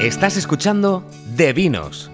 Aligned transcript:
Estás 0.00 0.36
escuchando 0.36 1.08
De 1.36 1.52
Vinos, 1.52 2.10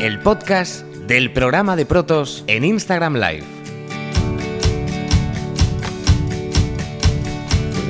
el 0.00 0.18
podcast 0.18 0.82
del 1.06 1.30
programa 1.32 1.76
de 1.76 1.86
Protos 1.86 2.42
en 2.46 2.64
Instagram 2.64 3.14
Live. 3.14 3.44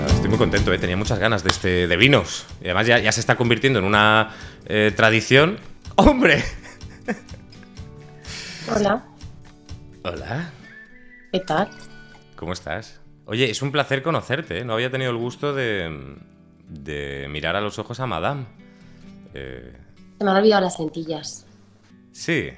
Pues 0.00 0.12
estoy 0.12 0.28
muy 0.28 0.38
contento, 0.38 0.72
¿eh? 0.72 0.78
tenía 0.78 0.96
muchas 0.96 1.18
ganas 1.18 1.44
de 1.44 1.50
este 1.50 1.86
de 1.86 1.96
vinos. 1.96 2.46
Y 2.60 2.64
además 2.64 2.86
ya, 2.88 3.12
se 3.12 3.20
está 3.20 3.36
convirtiendo 3.36 3.78
en 3.78 3.84
una 3.84 4.34
eh, 4.66 4.92
tradición. 4.94 5.58
¡Hombre! 5.94 6.42
Hola. 8.74 9.04
Hola. 10.02 10.50
¿Qué 11.32 11.40
tal? 11.40 11.70
¿Cómo 12.36 12.52
estás? 12.52 13.00
Oye, 13.24 13.50
es 13.50 13.62
un 13.62 13.70
placer 13.70 14.02
conocerte, 14.02 14.58
¿eh? 14.58 14.64
No 14.64 14.74
había 14.74 14.90
tenido 14.90 15.10
el 15.10 15.16
gusto 15.16 15.54
de, 15.54 16.16
de 16.68 17.26
mirar 17.30 17.56
a 17.56 17.60
los 17.60 17.78
ojos 17.78 18.00
a 18.00 18.06
Madame. 18.06 18.63
Eh, 19.34 19.72
se 20.18 20.24
me 20.24 20.30
han 20.30 20.36
olvidado 20.36 20.62
las 20.62 20.78
lentillas. 20.78 21.46
Sí. 22.12 22.50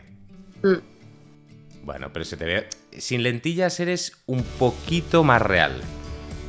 Mm. 0.62 1.84
Bueno, 1.84 2.11
pero 2.12 2.25
se 2.25 2.37
te 2.37 2.45
ve. 2.45 2.69
Sin 2.98 3.23
lentillas 3.23 3.80
eres 3.80 4.12
un 4.27 4.43
poquito 4.43 5.25
más 5.25 5.41
real. 5.41 5.81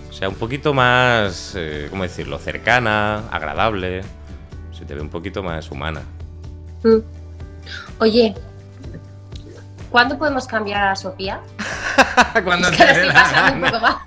O 0.09 0.13
sea, 0.13 0.29
un 0.29 0.35
poquito 0.35 0.73
más. 0.73 1.53
Eh, 1.55 1.87
¿Cómo 1.89 2.03
decirlo? 2.03 2.39
Cercana, 2.39 3.29
agradable. 3.29 4.01
Se 4.77 4.85
te 4.85 4.93
ve 4.93 5.01
un 5.01 5.09
poquito 5.09 5.41
más 5.43 5.71
humana. 5.71 6.01
Mm. 6.83 6.97
Oye, 7.99 8.35
¿cuándo 9.89 10.17
podemos 10.17 10.45
cambiar 10.45 10.87
a 10.89 10.95
Sofía? 10.95 11.41
Cuando 12.43 12.69
te 12.71 12.85
dé 12.85 13.05
la 13.05 14.01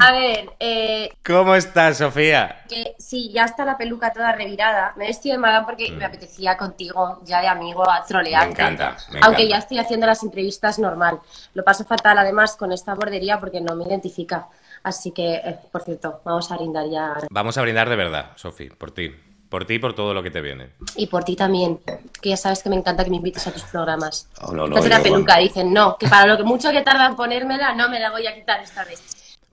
A 0.00 0.12
ver, 0.12 0.50
eh, 0.60 1.10
¿Cómo 1.24 1.54
estás, 1.54 1.98
Sofía? 1.98 2.64
sí, 2.98 3.30
ya 3.32 3.44
está 3.44 3.64
la 3.64 3.76
peluca 3.76 4.12
toda 4.12 4.32
revirada. 4.32 4.92
Me 4.96 5.04
he 5.04 5.08
vestido 5.08 5.34
de 5.34 5.40
madame 5.40 5.66
porque 5.66 5.90
me 5.90 6.04
mm. 6.04 6.08
apetecía 6.08 6.56
contigo, 6.56 7.20
ya 7.24 7.40
de 7.40 7.48
amigo, 7.48 7.88
a 7.88 8.04
trolear. 8.04 8.46
Me 8.46 8.52
encanta. 8.52 8.96
aunque 9.22 9.48
ya 9.48 9.58
estoy 9.58 9.78
haciendo 9.78 10.06
las 10.06 10.22
entrevistas 10.22 10.78
normal. 10.78 11.20
Lo 11.54 11.64
paso 11.64 11.84
fatal, 11.84 12.18
además, 12.18 12.56
con 12.56 12.72
esta 12.72 12.94
bordería 12.94 13.38
porque 13.38 13.60
no 13.60 13.74
me 13.76 13.84
identifica. 13.84 14.48
Así 14.82 15.12
que, 15.12 15.34
eh, 15.34 15.58
por 15.72 15.82
cierto, 15.82 16.20
vamos 16.24 16.50
a 16.52 16.56
brindar 16.56 16.86
ya. 16.90 17.14
Vamos 17.30 17.56
a 17.56 17.62
brindar 17.62 17.88
de 17.88 17.96
verdad, 17.96 18.32
Sofía, 18.36 18.70
por 18.76 18.90
ti. 18.90 19.14
Por 19.48 19.66
ti 19.66 19.74
y 19.74 19.78
por 19.78 19.94
todo 19.94 20.12
lo 20.12 20.22
que 20.22 20.32
te 20.32 20.40
viene. 20.40 20.70
Y 20.96 21.06
por 21.06 21.22
ti 21.22 21.36
también, 21.36 21.80
que 22.20 22.30
ya 22.30 22.36
sabes 22.36 22.62
que 22.62 22.68
me 22.68 22.76
encanta 22.76 23.04
que 23.04 23.10
me 23.10 23.18
invites 23.18 23.46
a 23.46 23.52
tus 23.52 23.62
programas. 23.62 24.28
Oh, 24.40 24.52
no, 24.52 24.66
no, 24.66 24.84
la 24.84 25.00
peluca, 25.00 25.38
dicen, 25.38 25.72
no, 25.72 25.96
que 25.96 26.08
para 26.08 26.26
lo 26.26 26.36
que 26.36 26.42
mucho 26.42 26.72
que 26.72 26.82
tarda 26.82 27.06
en 27.06 27.14
ponérmela, 27.14 27.72
no 27.72 27.88
me 27.88 28.00
la 28.00 28.10
voy 28.10 28.26
a 28.26 28.34
quitar 28.34 28.60
esta 28.60 28.84
vez. 28.84 29.00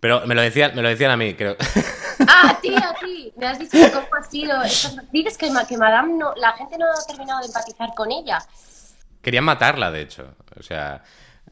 Pero 0.02 0.26
me 0.26 0.34
lo 0.34 0.42
decían, 0.42 0.76
me 0.76 0.82
lo 0.82 0.90
decían 0.90 1.12
a 1.12 1.16
mí, 1.18 1.36
creo. 1.36 1.56
Ah, 2.28 2.52
a 2.52 2.62
ti, 2.62 2.76
a 2.76 2.94
ti. 3.00 3.34
Me 3.36 3.48
has 3.48 3.58
dicho 3.58 3.78
cómo 3.92 4.06
ha 4.16 4.24
sido. 4.24 4.62
Dices 5.12 5.38
que, 5.40 5.52
que 5.68 5.78
Madame 5.78 6.14
no, 6.14 6.36
la 6.36 6.52
gente 6.54 6.78
no 6.78 6.86
ha 6.86 7.08
terminado 7.08 7.40
de 7.40 7.48
empatizar 7.48 7.96
con 7.96 8.12
ella. 8.12 8.38
Querían 9.24 9.44
matarla, 9.44 9.90
de 9.90 10.02
hecho. 10.02 10.36
O 10.60 10.62
sea, 10.62 11.02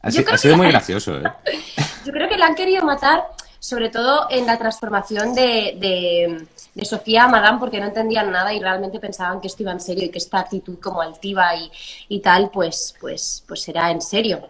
ha, 0.00 0.10
sido 0.38 0.56
muy 0.56 0.68
gracioso, 0.68 1.18
¿eh? 1.18 1.24
Yo 2.04 2.12
creo 2.12 2.28
que 2.28 2.38
la 2.38 2.46
han 2.46 2.54
querido 2.54 2.84
matar, 2.84 3.24
sobre 3.58 3.88
todo 3.88 4.28
en 4.30 4.46
la 4.46 4.58
transformación 4.58 5.34
de, 5.34 6.46
de, 6.76 6.84
Sofía 6.84 7.24
a 7.24 7.28
Madame, 7.28 7.58
porque 7.58 7.80
no 7.80 7.86
entendían 7.86 8.30
nada 8.30 8.54
y 8.54 8.60
realmente 8.60 9.00
pensaban 9.00 9.40
que 9.40 9.48
esto 9.48 9.64
iba 9.64 9.72
en 9.72 9.80
serio 9.80 10.04
y 10.04 10.10
que 10.10 10.18
esta 10.18 10.38
actitud 10.38 10.78
como 10.78 11.02
altiva 11.02 11.56
y, 11.56 11.68
y 12.08 12.20
tal, 12.20 12.50
pues, 12.52 12.94
pues, 13.00 13.42
pues 13.48 13.68
era 13.68 13.90
en 13.90 14.00
serio. 14.00 14.48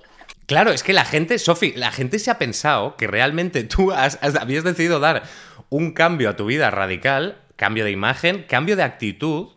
Claro, 0.51 0.73
es 0.73 0.83
que 0.83 0.93
la 0.93 1.05
gente, 1.05 1.39
Sofi, 1.39 1.75
la 1.77 1.93
gente 1.93 2.19
se 2.19 2.29
ha 2.29 2.37
pensado 2.37 2.97
que 2.97 3.06
realmente 3.06 3.62
tú 3.62 3.93
habías 3.93 4.65
decidido 4.65 4.98
dar 4.98 5.23
un 5.69 5.92
cambio 5.92 6.29
a 6.29 6.34
tu 6.34 6.47
vida 6.47 6.73
radical, 6.73 7.41
cambio 7.55 7.84
de 7.84 7.92
imagen, 7.92 8.47
cambio 8.48 8.75
de 8.75 8.83
actitud, 8.83 9.51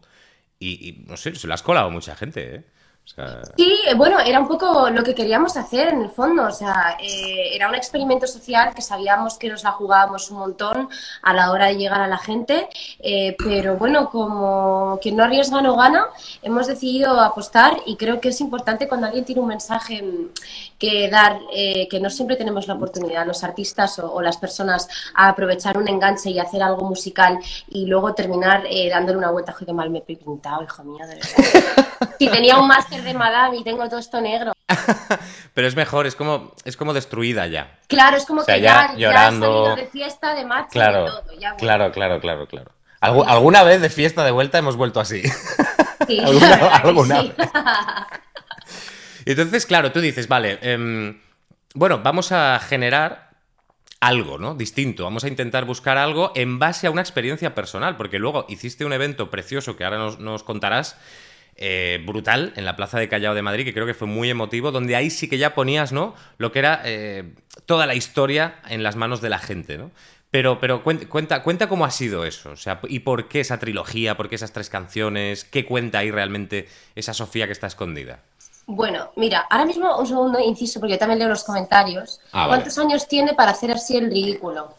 y, 0.59 0.87
y 0.87 1.03
no 1.07 1.17
sé, 1.17 1.33
se 1.33 1.47
lo 1.47 1.55
has 1.55 1.63
colado 1.63 1.89
mucha 1.89 2.15
gente, 2.15 2.57
¿eh? 2.57 2.63
Sí, 3.57 3.71
bueno, 3.95 4.19
era 4.19 4.39
un 4.39 4.47
poco 4.47 4.89
lo 4.89 5.03
que 5.03 5.13
queríamos 5.13 5.55
hacer 5.57 5.89
en 5.89 6.03
el 6.03 6.09
fondo, 6.09 6.47
o 6.47 6.51
sea, 6.51 6.97
eh, 6.99 7.53
era 7.53 7.67
un 7.67 7.75
experimento 7.75 8.25
social 8.25 8.73
que 8.73 8.81
sabíamos 8.81 9.37
que 9.37 9.49
nos 9.49 9.63
la 9.63 9.71
jugábamos 9.71 10.31
un 10.31 10.39
montón 10.39 10.89
a 11.21 11.33
la 11.33 11.51
hora 11.51 11.67
de 11.67 11.75
llegar 11.75 12.01
a 12.01 12.07
la 12.07 12.17
gente, 12.17 12.67
eh, 12.99 13.35
pero 13.37 13.75
bueno, 13.77 14.09
como 14.09 14.99
quien 15.01 15.17
no 15.17 15.25
arriesga 15.25 15.61
no 15.61 15.75
gana, 15.75 16.07
hemos 16.41 16.65
decidido 16.65 17.19
apostar 17.19 17.77
y 17.85 17.97
creo 17.97 18.19
que 18.19 18.29
es 18.29 18.41
importante 18.41 18.87
cuando 18.87 19.07
alguien 19.07 19.25
tiene 19.25 19.41
un 19.41 19.47
mensaje 19.47 20.01
mm, 20.01 20.29
que 20.79 21.09
dar, 21.09 21.39
eh, 21.53 21.87
que 21.89 21.99
no 21.99 22.09
siempre 22.09 22.35
tenemos 22.35 22.67
la 22.67 22.75
oportunidad, 22.75 23.27
los 23.27 23.43
artistas 23.43 23.99
o, 23.99 24.21
las 24.21 24.37
personas, 24.37 24.87
a 25.13 25.29
aprovechar 25.29 25.77
un 25.77 25.87
enganche 25.87 26.31
y 26.31 26.39
hacer 26.39 26.63
algo 26.63 26.85
musical 26.87 27.37
y 27.67 27.85
luego 27.85 28.13
terminar 28.13 28.63
dándole 28.89 29.17
una 29.17 29.29
vuelta, 29.29 29.53
que 29.53 29.71
mal 29.73 29.89
me 29.89 29.99
he 29.99 30.01
pintado, 30.01 30.63
hijo 30.63 30.83
mío, 30.83 31.05
de 31.05 31.15
verdad. 31.15 31.83
si 32.19 32.27
tenía 32.29 32.57
un 32.57 32.67
máster 32.67 32.92
de 33.01 33.13
madame 33.13 33.57
y 33.57 33.63
tengo 33.63 33.87
todo 33.89 33.99
esto 33.99 34.21
negro. 34.21 34.53
Pero 35.53 35.67
es 35.67 35.75
mejor, 35.75 36.05
es 36.05 36.15
como, 36.15 36.53
es 36.65 36.77
como 36.77 36.93
destruida 36.93 37.47
ya. 37.47 37.79
Claro, 37.87 38.17
es 38.17 38.25
como 38.25 38.45
que 38.45 38.61
ya, 38.61 38.93
llorando. 38.95 39.75
de 39.75 39.87
fiesta, 39.87 40.35
de 40.35 40.45
marcha, 40.45 40.69
claro, 40.69 41.05
de 41.05 41.09
todo. 41.09 41.39
Ya, 41.39 41.55
Claro, 41.55 41.91
claro, 41.91 42.19
claro, 42.19 42.47
claro. 42.47 42.71
¿Alguna 42.99 43.63
vez 43.63 43.81
de 43.81 43.89
fiesta 43.89 44.23
de 44.23 44.31
vuelta 44.31 44.57
hemos 44.57 44.75
vuelto 44.75 44.99
así? 44.99 45.23
Sí, 46.07 46.19
¿Alguna, 46.19 47.21
vez? 47.21 47.35
Entonces, 49.25 49.65
claro, 49.65 49.91
tú 49.93 50.01
dices, 50.01 50.27
vale, 50.27 50.59
em, 50.61 51.17
bueno, 51.73 52.01
vamos 52.03 52.33
a 52.33 52.59
generar 52.59 53.31
algo, 54.01 54.37
¿no? 54.37 54.53
Distinto. 54.53 55.05
Vamos 55.05 55.23
a 55.23 55.29
intentar 55.29 55.63
buscar 55.65 55.97
algo 55.97 56.33
en 56.35 56.59
base 56.59 56.87
a 56.87 56.91
una 56.91 57.01
experiencia 57.01 57.55
personal, 57.55 57.95
porque 57.95 58.19
luego 58.19 58.45
hiciste 58.49 58.83
un 58.83 58.91
evento 58.91 59.29
precioso 59.29 59.77
que 59.77 59.85
ahora 59.85 59.97
nos, 59.97 60.19
nos 60.19 60.43
contarás, 60.43 60.97
eh, 61.55 62.01
brutal 62.05 62.53
en 62.55 62.65
la 62.65 62.75
Plaza 62.75 62.99
de 62.99 63.07
Callao 63.07 63.35
de 63.35 63.41
Madrid, 63.41 63.65
que 63.65 63.73
creo 63.73 63.85
que 63.85 63.93
fue 63.93 64.07
muy 64.07 64.29
emotivo, 64.29 64.71
donde 64.71 64.95
ahí 64.95 65.09
sí 65.09 65.29
que 65.29 65.37
ya 65.37 65.53
ponías, 65.53 65.91
¿no? 65.91 66.15
Lo 66.37 66.51
que 66.51 66.59
era 66.59 66.81
eh, 66.85 67.33
toda 67.65 67.85
la 67.85 67.95
historia 67.95 68.55
en 68.69 68.83
las 68.83 68.95
manos 68.95 69.21
de 69.21 69.29
la 69.29 69.39
gente, 69.39 69.77
¿no? 69.77 69.91
Pero, 70.31 70.59
pero 70.59 70.83
cuenta, 70.83 71.43
cuenta 71.43 71.69
cómo 71.69 71.85
ha 71.85 71.91
sido 71.91 72.25
eso, 72.25 72.49
o 72.49 72.55
sea, 72.55 72.79
y 72.87 73.01
por 73.01 73.27
qué 73.27 73.41
esa 73.41 73.59
trilogía, 73.59 74.17
por 74.17 74.29
qué 74.29 74.35
esas 74.35 74.51
tres 74.51 74.67
canciones, 74.67 75.43
qué 75.45 75.63
cuenta 75.63 75.99
ahí 75.99 76.09
realmente 76.09 76.67
esa 76.95 77.13
Sofía 77.13 77.45
que 77.45 77.51
está 77.51 77.67
escondida. 77.67 78.19
Bueno, 78.65 79.11
mira, 79.15 79.45
ahora 79.49 79.65
mismo 79.65 79.95
un 79.99 80.07
segundo 80.07 80.39
inciso, 80.39 80.79
porque 80.79 80.93
yo 80.93 80.99
también 80.99 81.19
leo 81.19 81.29
los 81.29 81.43
comentarios. 81.43 82.19
Ah, 82.31 82.45
¿Cuántos 82.47 82.77
años 82.79 83.07
tiene 83.07 83.35
para 83.35 83.51
hacer 83.51 83.71
así 83.71 83.97
el 83.97 84.09
ridículo? 84.09 84.73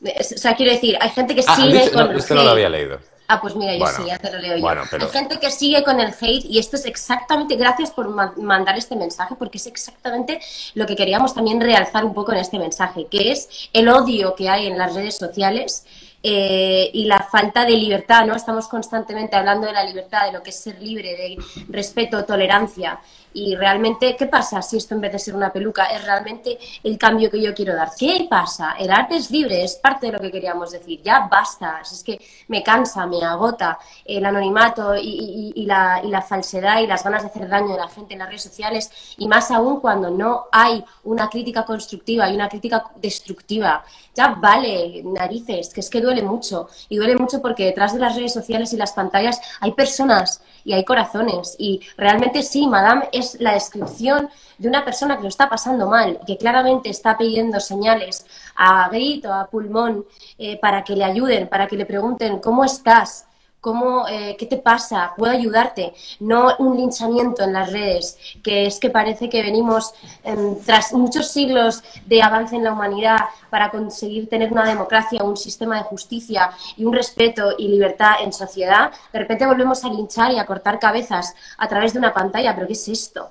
O 0.00 0.22
sea, 0.22 0.54
quiero 0.54 0.70
decir, 0.70 0.96
hay 1.00 1.10
gente 1.10 1.34
que 1.34 1.42
ah, 1.46 1.56
sigue 1.56 1.90
con... 1.90 2.16
esto 2.16 2.34
no 2.34 2.44
lo 2.44 2.50
había 2.50 2.68
leído. 2.68 3.00
Ah, 3.30 3.42
pues 3.42 3.54
mira, 3.54 3.76
yo 3.76 3.86
sí, 3.88 4.04
ya 4.06 4.18
te 4.18 4.32
lo 4.32 4.38
leo 4.38 4.56
yo. 4.56 4.66
Hay 4.66 5.08
gente 5.12 5.38
que 5.38 5.50
sigue 5.50 5.84
con 5.84 6.00
el 6.00 6.14
hate 6.18 6.46
y 6.46 6.58
esto 6.58 6.76
es 6.76 6.86
exactamente, 6.86 7.56
gracias 7.56 7.90
por 7.90 8.08
mandar 8.08 8.78
este 8.78 8.96
mensaje, 8.96 9.34
porque 9.38 9.58
es 9.58 9.66
exactamente 9.66 10.40
lo 10.72 10.86
que 10.86 10.96
queríamos 10.96 11.34
también 11.34 11.60
realzar 11.60 12.06
un 12.06 12.14
poco 12.14 12.32
en 12.32 12.38
este 12.38 12.58
mensaje, 12.58 13.06
que 13.10 13.30
es 13.30 13.68
el 13.74 13.90
odio 13.90 14.34
que 14.34 14.48
hay 14.48 14.66
en 14.66 14.78
las 14.78 14.94
redes 14.94 15.16
sociales 15.16 15.84
eh, 16.30 16.90
y 16.92 17.06
la 17.06 17.20
falta 17.20 17.64
de 17.64 17.74
libertad, 17.74 18.26
¿no? 18.26 18.36
Estamos 18.36 18.68
constantemente 18.68 19.34
hablando 19.34 19.66
de 19.66 19.72
la 19.72 19.82
libertad, 19.82 20.26
de 20.26 20.32
lo 20.32 20.42
que 20.42 20.50
es 20.50 20.60
ser 20.60 20.78
libre, 20.78 21.16
de 21.16 21.38
respeto, 21.70 22.22
tolerancia. 22.26 23.00
Y 23.32 23.54
realmente, 23.56 24.16
¿qué 24.16 24.26
pasa 24.26 24.60
si 24.60 24.76
esto 24.76 24.94
en 24.94 25.00
vez 25.00 25.12
de 25.12 25.18
ser 25.18 25.34
una 25.34 25.52
peluca 25.52 25.84
es 25.84 26.04
realmente 26.04 26.58
el 26.82 26.98
cambio 26.98 27.30
que 27.30 27.40
yo 27.40 27.54
quiero 27.54 27.74
dar? 27.74 27.90
¿Qué 27.98 28.26
pasa? 28.28 28.74
El 28.78 28.90
arte 28.90 29.16
es 29.16 29.30
libre, 29.30 29.62
es 29.62 29.76
parte 29.76 30.06
de 30.06 30.12
lo 30.12 30.18
que 30.18 30.30
queríamos 30.30 30.70
decir. 30.70 31.00
Ya 31.02 31.28
basta, 31.30 31.80
es 31.80 32.02
que 32.02 32.20
me 32.48 32.62
cansa, 32.62 33.06
me 33.06 33.22
agota 33.22 33.78
el 34.04 34.24
anonimato 34.24 34.96
y, 34.96 35.64
la, 35.66 36.00
y 36.04 36.08
la 36.08 36.20
falsedad 36.20 36.80
y 36.80 36.86
las 36.86 37.04
ganas 37.04 37.22
de 37.22 37.28
hacer 37.28 37.48
daño 37.48 37.74
a 37.74 37.78
la 37.78 37.88
gente 37.88 38.14
en 38.14 38.18
las 38.18 38.28
redes 38.28 38.42
sociales 38.42 38.90
y 39.16 39.28
más 39.28 39.50
aún 39.50 39.80
cuando 39.80 40.10
no 40.10 40.46
hay 40.50 40.84
una 41.04 41.28
crítica 41.28 41.64
constructiva 41.64 42.28
y 42.28 42.34
una 42.34 42.48
crítica 42.48 42.84
destructiva. 42.96 43.84
Ya 44.14 44.28
vale, 44.28 45.02
narices, 45.04 45.72
que 45.72 45.80
es 45.80 45.88
que 45.88 46.00
duele 46.00 46.17
mucho. 46.22 46.68
Y 46.88 46.96
duele 46.96 47.16
mucho 47.16 47.40
porque 47.40 47.66
detrás 47.66 47.94
de 47.94 48.00
las 48.00 48.16
redes 48.16 48.32
sociales 48.32 48.72
y 48.72 48.76
las 48.76 48.92
pantallas 48.92 49.40
hay 49.60 49.72
personas 49.72 50.42
y 50.64 50.72
hay 50.72 50.84
corazones. 50.84 51.56
Y 51.58 51.80
realmente 51.96 52.42
sí, 52.42 52.66
Madame 52.66 53.08
es 53.12 53.40
la 53.40 53.54
descripción 53.54 54.28
de 54.58 54.68
una 54.68 54.84
persona 54.84 55.16
que 55.16 55.22
lo 55.22 55.28
está 55.28 55.48
pasando 55.48 55.88
mal, 55.88 56.20
que 56.26 56.36
claramente 56.36 56.90
está 56.90 57.16
pidiendo 57.16 57.60
señales 57.60 58.26
a 58.56 58.88
grito, 58.88 59.32
a 59.32 59.46
pulmón, 59.46 60.04
eh, 60.36 60.58
para 60.60 60.82
que 60.82 60.96
le 60.96 61.04
ayuden, 61.04 61.48
para 61.48 61.66
que 61.66 61.76
le 61.76 61.86
pregunten 61.86 62.40
cómo 62.40 62.64
estás, 62.64 63.27
cómo, 63.60 64.06
eh, 64.08 64.36
qué 64.38 64.46
te 64.46 64.56
pasa, 64.56 65.12
puedo 65.16 65.32
ayudarte, 65.32 65.92
no 66.20 66.56
un 66.58 66.76
linchamiento 66.76 67.44
en 67.44 67.52
las 67.52 67.72
redes, 67.72 68.18
que 68.42 68.66
es 68.66 68.78
que 68.78 68.90
parece 68.90 69.28
que 69.28 69.42
venimos 69.42 69.92
em, 70.22 70.58
tras 70.64 70.92
muchos 70.92 71.30
siglos 71.30 71.82
de 72.06 72.22
avance 72.22 72.56
en 72.56 72.64
la 72.64 72.72
humanidad 72.72 73.18
para 73.50 73.70
conseguir 73.70 74.28
tener 74.28 74.52
una 74.52 74.64
democracia, 74.64 75.22
un 75.22 75.36
sistema 75.36 75.78
de 75.78 75.84
justicia 75.84 76.50
y 76.76 76.84
un 76.84 76.92
respeto 76.92 77.54
y 77.58 77.68
libertad 77.68 78.14
en 78.22 78.32
sociedad, 78.32 78.92
de 79.12 79.18
repente 79.18 79.46
volvemos 79.46 79.84
a 79.84 79.88
linchar 79.88 80.32
y 80.32 80.38
a 80.38 80.46
cortar 80.46 80.78
cabezas 80.78 81.34
a 81.56 81.68
través 81.68 81.92
de 81.92 81.98
una 81.98 82.14
pantalla, 82.14 82.54
pero 82.54 82.66
¿qué 82.66 82.74
es 82.74 82.88
esto? 82.88 83.30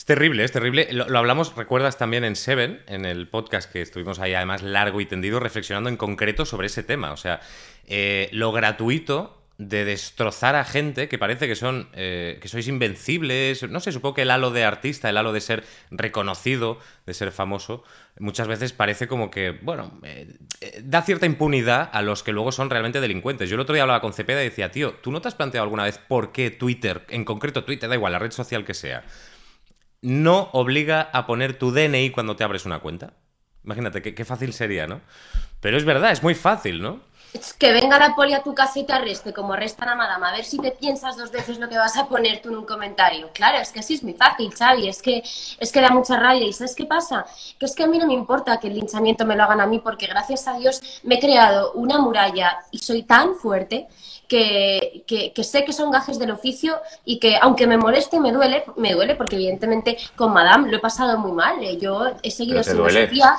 Es 0.00 0.06
terrible, 0.06 0.44
es 0.44 0.50
terrible. 0.50 0.88
Lo, 0.92 1.18
hablamos, 1.18 1.54
recuerdas 1.56 1.98
también 1.98 2.24
en 2.24 2.34
Seven, 2.34 2.80
en 2.86 3.04
el 3.04 3.28
podcast 3.28 3.70
que 3.70 3.82
estuvimos 3.82 4.18
ahí 4.18 4.32
además 4.32 4.62
largo 4.62 5.02
y 5.02 5.04
tendido 5.04 5.40
reflexionando 5.40 5.90
en 5.90 5.98
concreto 5.98 6.46
sobre 6.46 6.68
ese 6.68 6.82
tema. 6.82 7.12
O 7.12 7.18
sea, 7.18 7.40
eh, 7.90 8.28
lo 8.32 8.52
gratuito 8.52 9.36
de 9.58 9.84
destrozar 9.84 10.54
a 10.54 10.64
gente 10.64 11.08
que 11.08 11.18
parece 11.18 11.46
que 11.46 11.56
son 11.56 11.90
eh, 11.92 12.38
que 12.40 12.48
sois 12.48 12.66
invencibles. 12.68 13.68
No 13.68 13.80
sé 13.80 13.90
supongo 13.92 14.14
que 14.14 14.22
el 14.22 14.30
halo 14.30 14.52
de 14.52 14.64
artista 14.64 15.10
el 15.10 15.18
halo 15.18 15.34
de 15.34 15.40
ser 15.42 15.64
reconocido 15.90 16.78
de 17.04 17.12
ser 17.12 17.30
famoso 17.30 17.82
muchas 18.18 18.48
veces 18.48 18.72
parece 18.72 19.06
como 19.06 19.30
que 19.30 19.50
bueno 19.50 20.00
eh, 20.02 20.38
da 20.82 21.02
cierta 21.02 21.26
impunidad 21.26 21.90
a 21.92 22.00
los 22.00 22.22
que 22.22 22.32
luego 22.32 22.52
son 22.52 22.70
realmente 22.70 23.00
delincuentes. 23.00 23.50
Yo 23.50 23.56
el 23.56 23.60
otro 23.60 23.74
día 23.74 23.82
hablaba 23.82 24.00
con 24.00 24.14
Cepeda 24.14 24.40
y 24.40 24.44
decía 24.44 24.70
tío 24.70 24.94
tú 24.94 25.10
no 25.10 25.20
te 25.20 25.28
has 25.28 25.34
planteado 25.34 25.64
alguna 25.64 25.84
vez 25.84 25.98
por 25.98 26.32
qué 26.32 26.50
Twitter 26.50 27.04
en 27.10 27.24
concreto 27.24 27.64
Twitter 27.64 27.88
da 27.88 27.96
igual 27.96 28.12
la 28.12 28.18
red 28.20 28.30
social 28.30 28.64
que 28.64 28.74
sea 28.74 29.02
no 30.00 30.48
obliga 30.52 31.10
a 31.12 31.26
poner 31.26 31.58
tu 31.58 31.72
DNI 31.72 32.10
cuando 32.10 32.36
te 32.36 32.44
abres 32.44 32.64
una 32.64 32.78
cuenta 32.78 33.14
imagínate 33.64 34.00
qué 34.00 34.24
fácil 34.24 34.54
sería 34.54 34.86
no 34.86 35.02
pero 35.60 35.76
es 35.76 35.84
verdad 35.84 36.12
es 36.12 36.22
muy 36.22 36.34
fácil 36.34 36.80
no 36.80 37.09
es 37.32 37.54
que 37.54 37.72
venga 37.72 37.98
la 37.98 38.14
poli 38.14 38.34
a 38.34 38.42
tu 38.42 38.54
casa 38.54 38.78
y 38.78 38.84
te 38.84 38.92
arreste, 38.92 39.32
como 39.32 39.52
arrestan 39.52 39.90
a 39.90 39.94
madama, 39.94 40.30
a 40.30 40.32
ver 40.32 40.44
si 40.44 40.58
te 40.58 40.72
piensas 40.72 41.16
dos 41.16 41.30
veces 41.30 41.58
lo 41.58 41.68
que 41.68 41.78
vas 41.78 41.96
a 41.96 42.08
poner 42.08 42.42
tú 42.42 42.48
en 42.48 42.58
un 42.58 42.64
comentario. 42.64 43.30
Claro, 43.32 43.58
es 43.58 43.70
que 43.70 43.80
así 43.80 43.94
es 43.94 44.02
muy 44.02 44.14
fácil, 44.14 44.52
Xavi, 44.52 44.88
es 44.88 45.00
que, 45.00 45.22
es 45.58 45.72
que 45.72 45.80
da 45.80 45.90
mucha 45.90 46.18
rabia. 46.18 46.46
¿Y 46.46 46.52
sabes 46.52 46.74
qué 46.74 46.86
pasa? 46.86 47.24
Que 47.58 47.66
es 47.66 47.74
que 47.74 47.84
a 47.84 47.86
mí 47.86 47.98
no 47.98 48.06
me 48.06 48.14
importa 48.14 48.58
que 48.58 48.68
el 48.68 48.74
linchamiento 48.74 49.24
me 49.24 49.36
lo 49.36 49.44
hagan 49.44 49.60
a 49.60 49.66
mí, 49.66 49.78
porque 49.78 50.06
gracias 50.06 50.48
a 50.48 50.58
Dios 50.58 50.80
me 51.02 51.16
he 51.16 51.20
creado 51.20 51.72
una 51.72 51.98
muralla 51.98 52.58
y 52.70 52.78
soy 52.78 53.04
tan 53.04 53.36
fuerte 53.36 53.86
que, 54.26 55.04
que, 55.06 55.44
sé 55.44 55.64
que 55.64 55.72
son 55.72 55.90
gajes 55.90 56.18
del 56.18 56.30
oficio 56.30 56.80
y 57.04 57.18
que 57.18 57.36
aunque 57.40 57.66
me 57.66 57.76
moleste 57.76 58.20
me 58.20 58.30
duele, 58.30 58.64
me 58.76 58.94
duele 58.94 59.16
porque 59.16 59.34
evidentemente 59.34 59.96
con 60.14 60.32
Madame 60.32 60.70
lo 60.70 60.76
he 60.76 60.80
pasado 60.80 61.18
muy 61.18 61.32
mal. 61.32 61.62
¿eh? 61.62 61.78
Yo 61.78 62.12
he 62.22 62.30
seguido 62.30 62.62
su 62.62 62.70
filosofía 62.70 63.38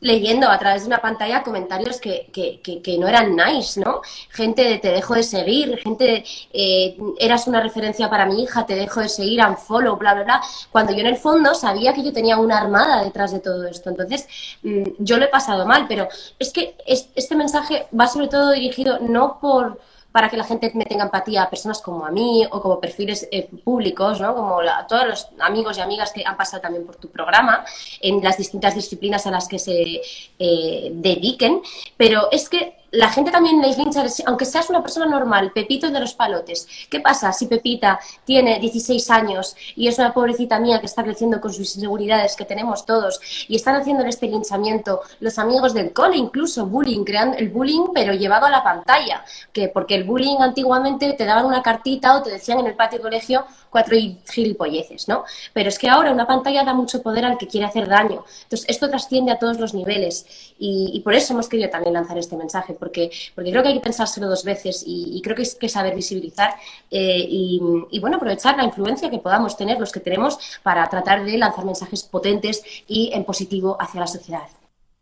leyendo 0.00 0.48
a 0.50 0.58
través 0.58 0.82
de 0.82 0.88
una 0.88 0.98
pantalla 0.98 1.42
comentarios 1.42 2.00
que, 2.00 2.28
que, 2.32 2.60
que, 2.60 2.98
no 2.98 3.08
eran 3.08 3.34
nice, 3.34 3.80
¿no? 3.80 4.02
Gente 4.30 4.62
de 4.62 4.78
te 4.78 4.88
dejo 4.88 5.14
de 5.14 5.22
seguir, 5.22 5.78
gente 5.78 6.04
de 6.04 6.24
eh, 6.52 6.96
eras 7.18 7.46
una 7.46 7.60
referencia 7.60 8.10
para 8.10 8.26
mi 8.26 8.42
hija, 8.42 8.66
te 8.66 8.74
dejo 8.74 9.00
de 9.00 9.08
seguir, 9.08 9.40
unfollow, 9.40 9.96
bla, 9.96 10.14
bla, 10.14 10.24
bla. 10.24 10.40
Cuando 10.70 10.92
yo 10.92 11.00
en 11.00 11.06
el 11.06 11.16
fondo 11.16 11.54
sabía 11.54 11.94
que 11.94 12.02
yo 12.02 12.12
tenía 12.12 12.36
una 12.36 12.58
armada 12.58 13.02
detrás 13.02 13.32
de 13.32 13.40
todo 13.40 13.66
esto. 13.66 13.90
Entonces, 13.90 14.28
mm, 14.62 14.82
yo 14.98 15.16
lo 15.16 15.24
he 15.24 15.28
pasado 15.28 15.66
mal, 15.66 15.86
pero 15.88 16.08
es 16.38 16.52
que 16.52 16.76
este 16.86 17.34
mensaje 17.36 17.86
va 17.98 18.06
sobre 18.06 18.28
todo 18.28 18.50
dirigido 18.50 18.98
no 19.00 19.38
por 19.40 19.80
para 20.14 20.28
que 20.28 20.36
la 20.36 20.44
gente 20.44 20.70
me 20.74 20.84
tenga 20.84 21.02
empatía 21.02 21.42
a 21.42 21.50
personas 21.50 21.82
como 21.82 22.06
a 22.06 22.10
mí 22.12 22.46
o 22.48 22.60
como 22.60 22.78
perfiles 22.78 23.26
eh, 23.32 23.48
públicos, 23.64 24.20
¿no? 24.20 24.32
como 24.32 24.60
a 24.60 24.86
todos 24.86 25.08
los 25.08 25.28
amigos 25.40 25.76
y 25.76 25.80
amigas 25.80 26.12
que 26.12 26.22
han 26.24 26.36
pasado 26.36 26.62
también 26.62 26.86
por 26.86 26.94
tu 26.94 27.10
programa 27.10 27.64
en 28.00 28.22
las 28.22 28.38
distintas 28.38 28.76
disciplinas 28.76 29.26
a 29.26 29.32
las 29.32 29.48
que 29.48 29.58
se 29.58 30.00
eh, 30.38 30.90
dediquen. 30.92 31.62
Pero 31.96 32.28
es 32.30 32.48
que 32.48 32.83
la 32.94 33.08
gente 33.10 33.30
también 33.30 33.60
les 33.60 33.76
lincha, 33.76 34.04
aunque 34.26 34.44
seas 34.44 34.70
una 34.70 34.82
persona 34.82 35.06
normal, 35.06 35.52
Pepito 35.52 35.90
de 35.90 36.00
los 36.00 36.14
palotes. 36.14 36.66
¿Qué 36.88 37.00
pasa 37.00 37.32
si 37.32 37.46
Pepita 37.46 37.98
tiene 38.24 38.58
16 38.60 39.10
años 39.10 39.56
y 39.74 39.88
es 39.88 39.98
una 39.98 40.14
pobrecita 40.14 40.60
mía 40.60 40.80
que 40.80 40.86
está 40.86 41.02
creciendo 41.02 41.40
con 41.40 41.52
sus 41.52 41.74
inseguridades 41.74 42.36
que 42.36 42.44
tenemos 42.44 42.86
todos 42.86 43.20
y 43.48 43.56
están 43.56 43.76
haciendo 43.76 44.04
este 44.04 44.26
linchamiento 44.26 45.00
los 45.20 45.38
amigos 45.38 45.74
del 45.74 45.92
cole, 45.92 46.16
incluso 46.16 46.66
bullying, 46.66 47.04
creando 47.04 47.36
el 47.36 47.48
bullying 47.48 47.88
pero 47.92 48.12
llevado 48.12 48.46
a 48.46 48.50
la 48.50 48.62
pantalla? 48.62 49.24
que 49.52 49.68
Porque 49.68 49.96
el 49.96 50.04
bullying 50.04 50.36
antiguamente 50.40 51.12
te 51.14 51.24
daban 51.24 51.46
una 51.46 51.62
cartita 51.62 52.16
o 52.16 52.22
te 52.22 52.30
decían 52.30 52.60
en 52.60 52.66
el 52.66 52.74
patio 52.74 53.00
colegio 53.00 53.44
cuatro 53.74 53.96
gilipolleces, 54.30 55.08
¿no? 55.08 55.24
Pero 55.52 55.68
es 55.68 55.80
que 55.80 55.88
ahora 55.88 56.12
una 56.12 56.28
pantalla 56.28 56.62
da 56.62 56.74
mucho 56.74 57.02
poder 57.02 57.24
al 57.24 57.36
que 57.36 57.48
quiere 57.48 57.66
hacer 57.66 57.88
daño. 57.88 58.24
Entonces, 58.44 58.66
esto 58.68 58.88
trasciende 58.88 59.32
a 59.32 59.38
todos 59.40 59.58
los 59.58 59.74
niveles 59.74 60.54
y, 60.60 61.00
por 61.00 61.12
eso 61.12 61.32
hemos 61.32 61.48
querido 61.48 61.70
también 61.70 61.92
lanzar 61.92 62.16
este 62.16 62.36
mensaje, 62.36 62.74
porque, 62.84 63.10
porque 63.34 63.50
creo 63.50 63.62
que 63.62 63.68
hay 63.70 63.74
que 63.74 63.80
pensárselo 63.80 64.28
dos 64.28 64.44
veces 64.44 64.84
y, 64.86 65.20
creo 65.22 65.34
que 65.34 65.42
hay 65.42 65.48
que 65.58 65.70
saber 65.70 65.94
visibilizar 65.94 66.54
eh, 66.90 67.24
y, 67.26 67.98
bueno, 67.98 68.16
aprovechar 68.18 68.58
la 68.58 68.64
influencia 68.64 69.08
que 69.08 69.18
podamos 69.18 69.56
tener, 69.56 69.80
los 69.80 69.90
que 69.90 70.00
tenemos, 70.00 70.38
para 70.62 70.86
tratar 70.90 71.24
de 71.24 71.38
lanzar 71.38 71.64
mensajes 71.64 72.02
potentes 72.02 72.62
y 72.86 73.10
en 73.14 73.24
positivo 73.24 73.78
hacia 73.80 74.00
la 74.00 74.06
sociedad. 74.06 74.46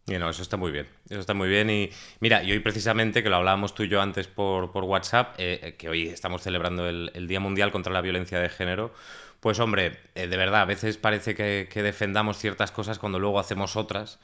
Y 0.06 0.14
eso 0.14 0.42
está 0.42 0.56
muy 0.56 0.70
bien. 0.70 0.86
Eso 1.08 1.18
está 1.18 1.34
muy 1.34 1.48
bien. 1.48 1.70
Y 1.70 1.90
mira, 2.20 2.44
y 2.44 2.52
hoy 2.52 2.60
precisamente, 2.60 3.22
que 3.22 3.30
lo 3.30 3.36
hablábamos 3.36 3.74
tú 3.74 3.82
y 3.82 3.88
yo 3.88 4.00
antes 4.00 4.28
por, 4.28 4.70
WhatsApp, 4.72 5.34
eh, 5.38 5.60
eh, 5.62 5.74
que 5.74 5.88
hoy 5.88 6.08
estamos 6.08 6.42
celebrando 6.42 6.88
el, 6.88 7.26
Día 7.26 7.40
Mundial 7.40 7.72
contra 7.72 7.92
la 7.92 8.00
Violencia 8.00 8.38
de 8.38 8.48
Género, 8.48 8.92
pues 9.40 9.58
hombre, 9.58 9.98
de 10.14 10.36
verdad, 10.36 10.62
a 10.62 10.66
veces 10.66 10.98
parece 10.98 11.34
que, 11.34 11.82
defendamos 11.82 12.38
ciertas 12.38 12.70
cosas 12.70 13.00
cuando 13.00 13.18
luego 13.18 13.40
hacemos 13.40 13.74
otras 13.74 14.20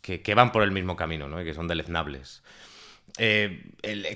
que, 0.00 0.34
van 0.34 0.52
por 0.52 0.62
el 0.62 0.70
mismo 0.70 0.94
camino, 0.96 1.28
¿no? 1.28 1.40
Y 1.40 1.44
que 1.44 1.54
son 1.54 1.68
deleznables. 1.68 2.42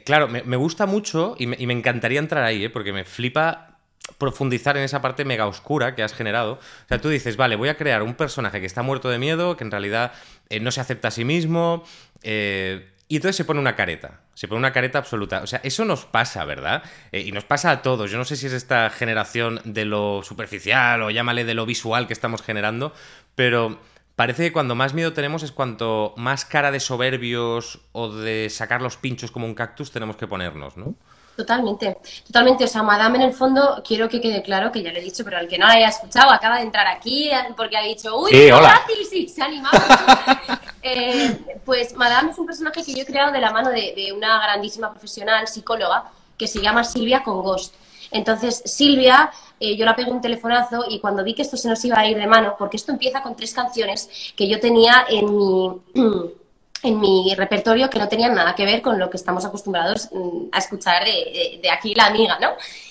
Claro, 0.05 0.29
me, 0.29 0.57
gusta 0.57 0.87
mucho 0.87 1.35
y 1.39 1.47
me, 1.47 1.73
encantaría 1.73 2.19
entrar 2.19 2.45
ahí, 2.45 2.69
porque 2.69 2.93
me 2.93 3.05
flipa 3.05 3.79
profundizar 4.19 4.77
en 4.77 4.83
esa 4.83 5.01
parte 5.01 5.25
mega 5.25 5.47
oscura 5.47 5.95
que 5.95 6.03
has 6.03 6.13
generado. 6.13 6.55
O 6.55 6.89
sea, 6.89 7.01
tú 7.01 7.09
dices, 7.09 7.37
vale, 7.37 7.57
voy 7.57 7.69
a 7.69 7.77
crear 7.77 8.03
un 8.03 8.15
personaje 8.15 8.61
que 8.61 8.67
está 8.67 8.83
muerto 8.83 9.09
de 9.09 9.19
miedo, 9.19 9.57
que 9.57 9.65
en 9.65 9.71
realidad 9.71 10.13
eh, 10.51 10.61
no 10.61 10.71
se 10.71 10.81
acepta 10.81 11.09
a 11.09 11.11
sí 11.11 11.25
mismo, 11.25 11.85
eh, 12.23 12.91
y 13.07 13.17
entonces 13.17 13.37
se 13.37 13.45
pone 13.45 13.61
una 13.61 13.77
careta, 13.77 14.21
se 14.35 14.49
pone 14.49 14.59
una 14.59 14.73
careta 14.73 14.99
absoluta. 14.99 15.43
O 15.43 15.47
sea, 15.47 15.61
eso 15.63 15.85
nos 15.85 16.07
pasa, 16.07 16.45
¿verdad? 16.45 16.83
Eh, 17.13 17.21
y 17.21 17.33
nos 17.33 17.45
pasa 17.45 17.71
a 17.71 17.83
todos. 17.83 18.11
Yo 18.11 18.19
no 18.19 18.25
sé 18.25 18.37
si 18.37 18.47
es 18.47 18.53
esta 18.53 18.89
generación 18.91 19.61
de 19.65 19.85
lo 19.85 20.23
superficial 20.23 21.03
o 21.03 21.11
llámale 21.11 21.45
de 21.45 21.55
lo 21.55 21.67
visual 21.67 22.07
que 22.07 22.15
estamos 22.15 22.43
generando, 22.43 22.95
pero 23.35 23.79
parece 24.17 24.45
que 24.45 24.53
cuando 24.53 24.75
más 24.75 24.95
miedo 24.95 25.13
tenemos 25.13 25.43
es 25.43 25.53
cuanto 25.53 26.15
más 26.17 26.45
cara 26.45 26.71
de 26.71 26.81
soberbios 26.81 27.81
o 27.93 28.11
de 28.13 28.49
sacar 28.51 28.83
los 28.83 28.97
pinchos 28.97 29.31
como 29.31 29.47
un 29.47 29.55
cactus 29.55 29.91
tenemos 29.91 30.17
que 30.17 30.27
ponernos, 30.27 30.77
¿no? 30.77 30.95
Totalmente, 31.37 31.99
totalmente. 32.25 32.65
O 32.65 32.69
sea, 32.69 32.83
Madame 32.83 33.19
en 33.19 33.23
el 33.25 33.33
fondo, 33.33 33.83
quiero 33.85 34.09
que 34.09 34.21
quede 34.21 34.43
claro 34.43 34.71
que 34.71 34.83
ya 34.83 34.93
lo 34.93 34.99
he 34.99 35.03
dicho, 35.03 35.25
pero 35.25 35.39
al 35.39 35.49
que 35.49 35.59
no 35.59 35.67
lo 35.67 35.73
haya 35.73 35.89
escuchado, 35.89 36.31
acaba 36.31 36.59
de 36.59 36.63
entrar 36.63 36.87
aquí 36.87 37.29
porque 37.57 37.77
ha 37.77 37.83
dicho, 37.83 38.17
uy, 38.17 38.31
sí, 38.31 38.51
hola. 38.53 38.81
sí, 39.11 39.29
se 39.29 39.43
ha 39.43 39.47
animado. 39.47 39.79
Eh, 40.87 41.61
pues 41.65 41.97
Madame 41.97 42.31
es 42.31 42.37
un 42.37 42.45
personaje 42.45 42.85
que 42.85 42.93
yo 42.93 43.05
he 43.05 43.07
creado 43.07 43.33
de 43.33 43.41
la 43.41 43.51
mano 43.51 43.71
de, 43.71 44.13
una 44.15 44.39
grandísima 44.43 44.91
profesional 44.91 45.49
psicóloga 45.49 46.11
que 46.37 46.47
se 46.47 46.61
llama 46.61 46.85
Silvia 46.85 47.23
Congost. 47.23 47.75
Entonces, 48.15 48.63
Silvia, 48.65 49.31
eh, 49.59 49.77
yo 49.77 49.85
la 49.85 49.97
pego 49.97 50.13
un 50.13 50.21
telefonazo 50.21 50.85
y 50.89 51.01
cuando 51.01 51.25
vi 51.25 51.35
que 51.35 51.43
esto 51.43 51.57
se 51.57 51.69
nos 51.69 51.85
iba 51.85 51.99
a 51.99 52.07
ir 52.07 52.17
de 52.17 52.29
mano, 52.29 52.55
porque 52.57 52.77
esto 52.77 52.93
empieza 52.93 53.23
con 53.23 53.35
tres 53.35 53.53
canciones 53.53 54.09
que 54.37 54.49
yo 54.49 54.61
tenía 54.61 55.05
en 55.11 55.37
mi 55.37 55.83
en 56.85 57.01
mi 57.01 57.35
repertorio 57.35 57.89
que 57.89 57.99
no 57.99 58.09
tenían 58.09 58.35
nada 58.35 58.55
que 58.55 58.65
ver 58.65 58.83
con 58.83 58.99
lo 58.99 59.09
que 59.11 59.17
estamos 59.17 59.45
acostumbrados 59.45 60.11
mm, 60.13 60.49
a 60.53 60.59
escuchar 60.59 61.05
de, 61.05 61.71
aquí 61.71 61.95
la 61.95 62.07
amiga, 62.07 62.39
¿no? 62.39 62.51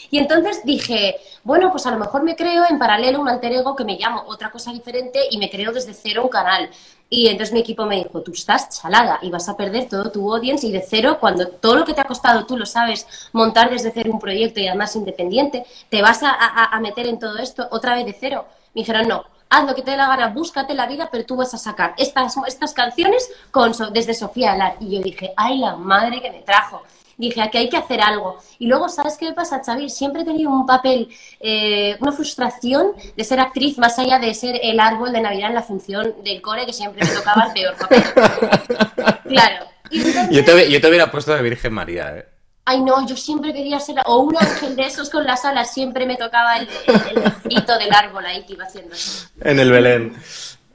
Y 0.10 0.18
entonces 0.18 0.62
dije, 0.66 1.16
bueno, 1.44 1.72
pues 1.72 1.86
a 1.86 1.92
lo 1.92 1.98
mejor 1.98 2.24
me 2.24 2.36
creo 2.36 2.66
en 2.70 2.78
paralelo 2.78 3.22
un 3.22 3.30
alter 3.30 3.54
ego 3.54 3.76
que 3.76 3.86
me 3.86 3.98
llamo 3.98 4.24
otra 4.28 4.52
cosa 4.52 4.72
diferente 4.72 5.20
y 5.30 5.38
me 5.38 5.50
creo 5.50 5.72
desde 5.72 5.94
cero 5.94 6.24
un 6.24 6.30
canal. 6.30 6.70
Y 7.10 7.28
entonces 7.28 7.54
mi 7.54 7.60
equipo 7.60 7.86
me 7.86 7.98
dijo, 7.98 8.22
tú 8.22 8.32
estás 8.32 8.70
chalada 8.70 9.20
y 9.22 9.30
vas 9.30 9.48
a 9.48 9.56
perder 9.56 9.88
todo 9.88 10.12
tu 10.12 10.34
audience 10.34 10.66
y 10.66 10.72
de 10.72 10.82
cero, 10.82 11.18
cuando 11.20 11.48
todo 11.48 11.76
lo 11.76 11.86
que 11.86 11.94
te 11.94 12.02
ha 12.02 12.06
costado 12.06 12.46
tú 12.46 12.58
lo 12.58 12.66
sabes 12.66 13.08
montar 13.34 13.70
desde 13.70 13.92
cero 13.92 14.10
un 14.12 14.20
proyecto 14.20 14.60
y 14.60 14.68
además 14.68 14.96
independiente, 14.96 15.66
te 15.90 16.02
vas 16.02 16.22
a, 16.24 16.80
meter 16.82 17.08
en 17.08 17.20
todo 17.20 17.38
esto 17.38 17.68
otra 17.72 17.96
vez 17.96 18.06
de 18.06 18.18
cero. 18.20 18.46
Me 18.74 18.82
dijeron, 18.82 19.08
no, 19.08 19.26
haz 19.50 19.66
lo 19.66 19.76
que 19.76 19.84
te 19.84 19.92
dé 19.92 19.98
la 19.98 20.08
gana, 20.08 20.30
búscate 20.30 20.74
la 20.74 20.88
vida, 20.88 21.10
pero 21.12 21.24
tú 21.26 21.36
vas 21.36 21.54
a 21.54 21.58
sacar 21.58 21.94
estas, 21.98 22.36
estas 22.48 22.74
canciones 22.74 23.30
con, 23.52 23.74
desde 23.94 24.16
Sofía 24.16 24.54
Alar. 24.54 24.78
Y 24.80 24.96
yo 24.96 25.02
dije, 25.04 25.34
ay, 25.38 25.60
la 25.60 25.76
madre 25.76 26.22
que 26.22 26.32
me 26.32 26.42
trajo. 26.42 26.82
Dije, 27.18 27.42
aquí 27.42 27.58
hay 27.58 27.70
que 27.70 27.78
hacer 27.78 28.02
algo. 28.02 28.40
Y 28.60 28.68
luego, 28.68 28.90
¿sabes 28.90 29.18
qué 29.18 29.26
me 29.26 29.34
pasa, 29.34 29.62
Xavi? 29.64 29.90
Siempre 29.90 30.24
he 30.24 30.26
tenido 30.26 30.50
un 30.50 30.66
papel, 30.66 31.10
eh, 31.40 31.98
una 32.00 32.12
frustración 32.12 32.94
de 33.16 33.24
ser 33.24 33.40
actriz, 33.40 33.78
más 33.78 33.98
allá 34.00 34.20
de 34.20 34.34
ser 34.34 34.60
el 34.62 34.80
árbol 34.80 35.14
de 35.14 35.22
Navidad 35.22 35.50
en 35.50 35.56
la 35.56 35.64
función 35.64 36.16
del 36.24 36.42
core, 36.42 36.66
que 36.66 36.74
siempre 36.74 37.06
me 37.06 37.12
tocaba 37.14 37.46
el 37.46 37.54
peor 37.54 37.76
papel. 37.78 38.04
claro. 39.28 39.66
yo, 39.92 40.44
te, 40.44 40.72
yo 40.72 40.82
te 40.82 40.88
hubiera 40.88 41.12
puesto 41.12 41.34
de 41.34 41.42
Virgen 41.42 41.74
María, 41.74 42.18
¿eh? 42.18 42.26
ay 42.66 42.82
no, 42.82 43.06
yo 43.06 43.16
siempre 43.16 43.54
quería 43.54 43.80
ser, 43.80 43.98
o 44.06 44.20
un 44.20 44.36
ángel 44.38 44.76
de 44.76 44.86
esos 44.86 45.10
con 45.10 45.26
las 45.26 45.44
alas, 45.46 45.74
siempre 45.74 46.06
me 46.06 46.16
tocaba 46.16 46.58
el, 46.58 46.68
el, 46.88 47.66
del 47.66 47.94
árbol 47.94 48.26
ahí 48.26 48.46
que 48.46 48.54
iba 48.54 48.66
haciendo 48.66 48.96
En 49.42 49.60
el 49.60 49.72
Belén. 49.72 50.16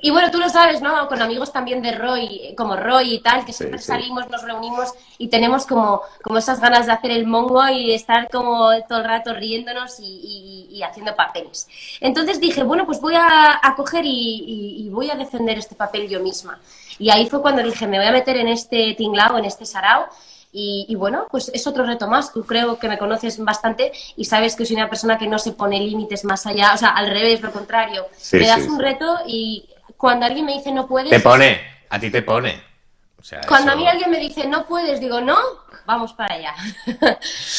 Y 0.01 0.11
bueno, 0.11 0.31
tú 0.31 0.39
lo 0.39 0.49
sabes, 0.49 0.81
¿no? 0.81 1.09
Con 1.09 1.21
amigos 1.21 1.53
también 1.53 1.83
de 1.83 1.91
Roy, 1.93 2.55
como 2.57 2.77
Roy 2.77 3.15
y 3.15 3.19
tal, 3.21 3.45
que 3.45 3.53
siempre 3.53 3.81
salimos, 3.81 4.29
nos 4.29 4.43
reunimos 4.43 4.95
y 5.19 5.27
tenemos 5.27 5.67
como, 5.67 6.03
como 6.23 6.39
esas 6.39 6.61
ganas 6.61 6.87
de 6.87 6.93
hacer 6.93 7.11
el 7.11 7.27
mongo 7.27 7.67
y 7.69 7.93
estar 7.93 8.31
como 8.31 8.71
todo 8.89 9.01
el 9.01 9.05
rato 9.05 9.35
riéndonos 9.35 9.99
y, 9.99 10.69
y, 10.71 10.83
haciendo 10.85 11.17
papeles. 11.17 11.67
Entonces 12.01 12.41
dije, 12.41 12.63
bueno, 12.63 12.87
pues 12.87 13.01
voy 13.01 13.17
a, 13.17 13.59
a 13.61 13.75
coger 13.75 14.05
y, 14.05 14.85
y, 14.85 14.89
voy 14.89 15.11
a 15.11 15.17
defender 15.17 15.59
este 15.59 15.75
papel 15.75 16.09
yo 16.09 16.21
misma. 16.21 16.61
Y 17.01 17.11
ahí 17.11 17.29
fue 17.29 17.43
cuando 17.43 17.63
dije, 17.63 17.89
me 17.89 17.99
voy 17.99 18.07
a 18.07 18.13
meter 18.13 18.37
en 18.37 18.47
este 18.49 18.95
tinglao, 18.95 19.37
en 19.37 19.47
este 19.47 19.67
sarao, 19.67 20.07
Y, 20.53 20.95
bueno, 20.95 21.27
pues 21.31 21.51
es 21.53 21.67
otro 21.67 21.85
reto 21.85 22.07
más. 22.07 22.33
Tú 22.33 22.45
creo 22.45 22.79
que 22.79 22.89
me 22.89 22.99
conoces 22.99 23.39
bastante 23.45 23.93
y 24.17 24.25
sabes 24.25 24.55
que 24.55 24.65
soy 24.65 24.77
una 24.77 24.89
persona 24.89 25.19
que 25.19 25.27
no 25.27 25.39
se 25.39 25.53
pone 25.53 25.81
límites 25.81 26.25
más 26.25 26.47
allá, 26.47 26.73
o 26.75 26.79
sea, 26.79 26.91
al 26.91 27.11
revés, 27.11 27.43
lo 27.43 27.51
contrario. 27.51 28.07
me 28.33 28.47
das 28.47 28.67
un 28.67 28.79
reto 28.79 29.19
y 29.27 29.69
cuando 29.99 30.25
alguien 30.25 30.47
me 30.47 30.55
dice 30.55 30.73
no 30.73 30.87
puedes... 30.87 31.11
Te 31.11 31.21
pone, 31.21 31.61
a 31.91 32.01
ti 32.01 32.11
te 32.11 32.23
pone. 32.23 32.63
cuando 33.47 33.73
a 33.73 33.77
mí 33.77 33.87
alguien 33.87 34.11
me 34.11 34.21
dice 34.21 34.47
no 34.47 34.67
puedes, 34.67 35.01
digo 35.01 35.21
no, 35.21 35.37
vamos 35.87 36.13
para 36.13 36.35
allá. 36.35 36.55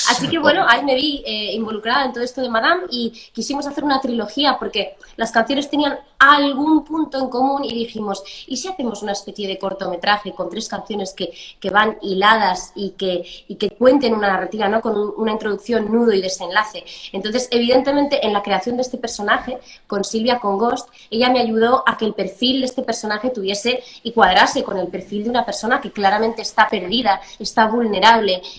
Así 0.09 0.27
que 0.27 0.39
bueno, 0.39 0.65
ahí 0.67 0.83
me 0.83 0.95
vi 0.95 1.23
eh, 1.25 1.53
involucrada 1.53 2.05
en 2.05 2.13
todo 2.13 2.23
esto 2.23 2.41
de 2.41 2.49
Madame 2.49 2.83
y 2.89 3.11
quisimos 3.33 3.65
hacer 3.67 3.83
una 3.83 4.01
trilogía 4.01 4.57
porque 4.57 4.97
las 5.17 5.31
canciones 5.31 5.69
tenían 5.69 5.99
algún 6.19 6.83
punto 6.83 7.17
en 7.17 7.29
común 7.29 7.63
y 7.63 7.73
dijimos, 7.73 8.23
¿y 8.45 8.57
si 8.57 8.67
hacemos 8.67 9.01
una 9.01 9.13
especie 9.13 9.47
de 9.47 9.57
cortometraje 9.57 10.33
con 10.33 10.49
tres 10.49 10.67
canciones 10.67 11.13
que, 11.13 11.31
que 11.59 11.69
van 11.69 11.97
hiladas 12.01 12.73
y 12.75 12.91
que, 12.91 13.25
y 13.47 13.55
que 13.55 13.71
cuenten 13.71 14.13
una 14.13 14.27
narrativa, 14.27 14.67
¿no? 14.67 14.81
Con 14.81 15.13
una 15.17 15.31
introducción, 15.31 15.91
nudo 15.91 16.11
y 16.11 16.21
desenlace. 16.21 16.83
Entonces, 17.13 17.47
evidentemente, 17.51 18.25
en 18.25 18.33
la 18.33 18.43
creación 18.43 18.75
de 18.75 18.81
este 18.81 18.97
personaje, 18.97 19.59
con 19.87 20.03
Silvia, 20.03 20.39
con 20.39 20.57
Ghost, 20.57 20.89
ella 21.09 21.29
me 21.29 21.39
ayudó 21.39 21.83
a 21.87 21.97
que 21.97 22.05
el 22.05 22.13
perfil 22.13 22.59
de 22.59 22.65
este 22.65 22.83
personaje 22.83 23.29
tuviese 23.29 23.83
y 24.03 24.11
cuadrase 24.11 24.63
con 24.63 24.77
el 24.77 24.87
perfil 24.87 25.23
de 25.23 25.29
una 25.29 25.45
persona 25.45 25.79
que 25.79 25.91
claramente 25.91 26.41
está 26.41 26.67
perdida, 26.67 27.21
está 27.39 27.67
vulnerable, 27.67 27.99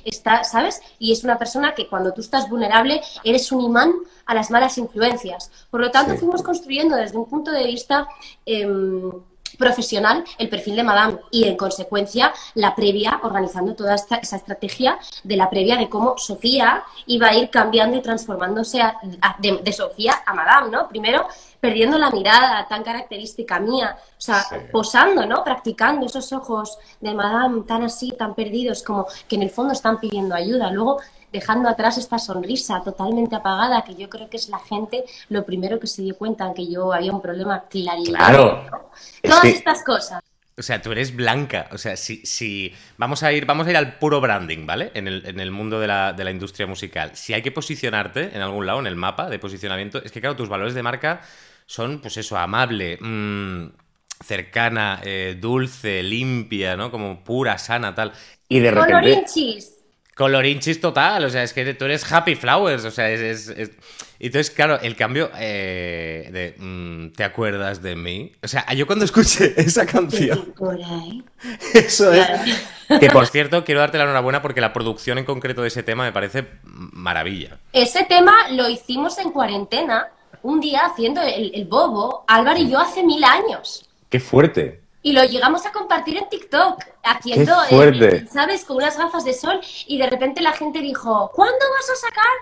está, 0.04 0.44
¿sabes? 0.44 0.80
Y 0.98 1.12
es 1.12 1.24
una 1.24 1.38
persona 1.38 1.74
que 1.74 1.88
cuando 1.88 2.12
tú 2.12 2.20
estás 2.20 2.48
vulnerable 2.48 3.00
eres 3.24 3.50
un 3.52 3.60
imán 3.60 3.92
a 4.26 4.34
las 4.34 4.50
malas 4.50 4.78
influencias. 4.78 5.50
Por 5.70 5.80
lo 5.80 5.90
tanto, 5.90 6.16
fuimos 6.16 6.42
construyendo 6.42 6.96
desde 6.96 7.16
un 7.16 7.26
punto 7.26 7.50
de 7.50 7.64
vista 7.64 8.08
em, 8.46 9.10
profesional 9.58 10.24
el 10.38 10.48
perfil 10.48 10.76
de 10.76 10.82
Madame 10.82 11.18
y 11.30 11.44
en 11.44 11.56
consecuencia 11.56 12.32
la 12.54 12.74
previa, 12.74 13.20
organizando 13.22 13.74
toda 13.74 13.94
esta, 13.94 14.16
esa 14.16 14.36
estrategia 14.36 14.98
de 15.24 15.36
la 15.36 15.50
previa 15.50 15.76
de 15.76 15.88
cómo 15.88 16.16
Sofía 16.18 16.82
iba 17.06 17.28
a 17.28 17.34
ir 17.34 17.50
cambiando 17.50 17.96
y 17.96 18.02
transformándose 18.02 18.80
de, 19.38 19.72
Sofía 19.72 20.22
a 20.26 20.34
Madame, 20.34 20.70
¿no? 20.70 20.88
Primero 20.88 21.26
perdiendo 21.60 21.98
la 21.98 22.10
mirada 22.10 22.66
tan 22.68 22.82
característica 22.82 23.60
mía, 23.60 23.96
o 23.98 24.20
sea, 24.20 24.44
posando, 24.72 25.26
¿no? 25.26 25.44
Practicando 25.44 26.06
esos 26.06 26.32
ojos 26.32 26.78
de 27.00 27.14
Madame 27.14 27.62
tan 27.62 27.82
así, 27.82 28.12
tan 28.12 28.34
perdidos, 28.34 28.82
como 28.82 29.06
que 29.28 29.36
en 29.36 29.42
el 29.42 29.50
fondo 29.50 29.72
están 29.72 30.00
pidiendo 30.00 30.34
ayuda. 30.34 30.70
Luego 30.70 31.00
dejando 31.32 31.68
atrás 31.68 31.98
esta 31.98 32.18
sonrisa 32.18 32.82
totalmente 32.82 33.36
apagada, 33.36 33.82
que 33.82 33.94
yo 33.94 34.08
creo 34.08 34.28
que 34.28 34.36
es 34.36 34.48
la 34.48 34.58
gente 34.58 35.04
lo 35.28 35.44
primero 35.44 35.78
que 35.78 35.86
se 35.86 36.02
dio 36.02 36.16
cuenta 36.16 36.52
que 36.54 36.70
yo 36.70 36.92
había 36.92 37.12
un 37.12 37.22
problema 37.22 37.64
clarísimo. 37.68 38.16
Claro. 38.16 38.64
Todas 39.22 39.44
estas 39.44 39.84
cosas. 39.84 40.22
O 40.58 40.62
sea, 40.62 40.82
tú 40.82 40.92
eres 40.92 41.16
blanca. 41.16 41.68
O 41.72 41.78
sea, 41.78 41.96
si, 41.96 42.26
si 42.26 42.74
vamos 42.98 43.22
a 43.22 43.32
ir, 43.32 43.46
vamos 43.46 43.66
a 43.66 43.70
ir 43.70 43.78
al 43.78 43.98
puro 43.98 44.20
branding, 44.20 44.66
¿vale? 44.66 44.90
En 44.92 45.08
el, 45.08 45.24
en 45.24 45.40
el 45.40 45.50
mundo 45.50 45.80
de 45.80 45.86
la, 45.86 46.12
de 46.12 46.22
la, 46.22 46.30
industria 46.30 46.66
musical. 46.66 47.12
Si 47.14 47.32
hay 47.32 47.40
que 47.40 47.50
posicionarte 47.50 48.36
en 48.36 48.42
algún 48.42 48.66
lado, 48.66 48.78
en 48.78 48.86
el 48.86 48.94
mapa 48.96 49.30
de 49.30 49.38
posicionamiento, 49.38 50.02
es 50.04 50.12
que 50.12 50.20
claro, 50.20 50.36
tus 50.36 50.50
valores 50.50 50.74
de 50.74 50.82
marca 50.82 51.22
son, 51.70 52.00
pues 52.00 52.16
eso, 52.16 52.36
amable, 52.36 52.98
mmm, 53.00 53.66
cercana, 54.24 55.00
eh, 55.04 55.36
dulce, 55.40 56.02
limpia, 56.02 56.76
¿no? 56.76 56.90
Como 56.90 57.22
pura, 57.22 57.58
sana, 57.58 57.94
tal. 57.94 58.12
Y 58.48 58.58
de 58.58 58.72
repente. 58.72 59.22
Colorinchis 60.16 60.80
total, 60.80 61.24
o 61.24 61.30
sea, 61.30 61.44
es 61.44 61.52
que 61.52 61.72
tú 61.74 61.84
eres 61.84 62.10
Happy 62.12 62.34
Flowers, 62.34 62.84
o 62.84 62.90
sea, 62.90 63.08
es... 63.08 63.46
es, 63.48 63.70
Entonces, 64.18 64.50
claro, 64.50 64.80
el 64.80 64.96
cambio 64.96 65.30
eh, 65.38 66.28
de 66.32 66.54
mm, 66.58 67.12
¿Te 67.12 67.22
acuerdas 67.22 67.80
de 67.80 67.94
mí? 67.94 68.32
O 68.42 68.48
sea, 68.48 68.66
yo 68.74 68.88
cuando 68.88 69.04
escuché 69.04 69.54
esa 69.56 69.86
canción... 69.86 70.52
Eso 71.72 72.12
es... 72.12 72.26
Que 72.98 73.10
por 73.10 73.28
cierto, 73.28 73.64
quiero 73.64 73.80
darte 73.80 73.96
la 73.96 74.04
enhorabuena 74.04 74.42
porque 74.42 74.60
la 74.60 74.72
producción 74.72 75.18
en 75.18 75.24
concreto 75.24 75.62
de 75.62 75.68
ese 75.68 75.84
tema 75.84 76.02
me 76.02 76.12
parece 76.12 76.48
maravilla. 76.64 77.58
Ese 77.72 78.04
tema 78.04 78.50
lo 78.50 78.68
hicimos 78.68 79.16
en 79.18 79.30
cuarentena, 79.30 80.08
un 80.42 80.60
día 80.60 80.86
haciendo 80.86 81.20
el, 81.22 81.52
el 81.54 81.64
bobo, 81.64 82.24
Álvaro 82.26 82.58
y 82.58 82.68
yo 82.68 82.78
hace 82.78 83.02
mil 83.02 83.22
años. 83.24 83.88
¡Qué 84.08 84.20
fuerte! 84.20 84.80
Y 85.02 85.12
lo 85.12 85.24
llegamos 85.24 85.64
a 85.64 85.72
compartir 85.72 86.18
en 86.18 86.28
TikTok, 86.28 86.84
haciendo, 87.02 87.54
¿sabes? 88.30 88.64
Con 88.66 88.76
unas 88.76 88.98
gafas 88.98 89.24
de 89.24 89.32
sol. 89.32 89.60
Y 89.86 89.96
de 89.96 90.06
repente 90.06 90.42
la 90.42 90.52
gente 90.52 90.80
dijo, 90.80 91.30
¿cuándo 91.34 91.58
vas 91.74 91.90
a 91.90 92.06
sacar? 92.08 92.32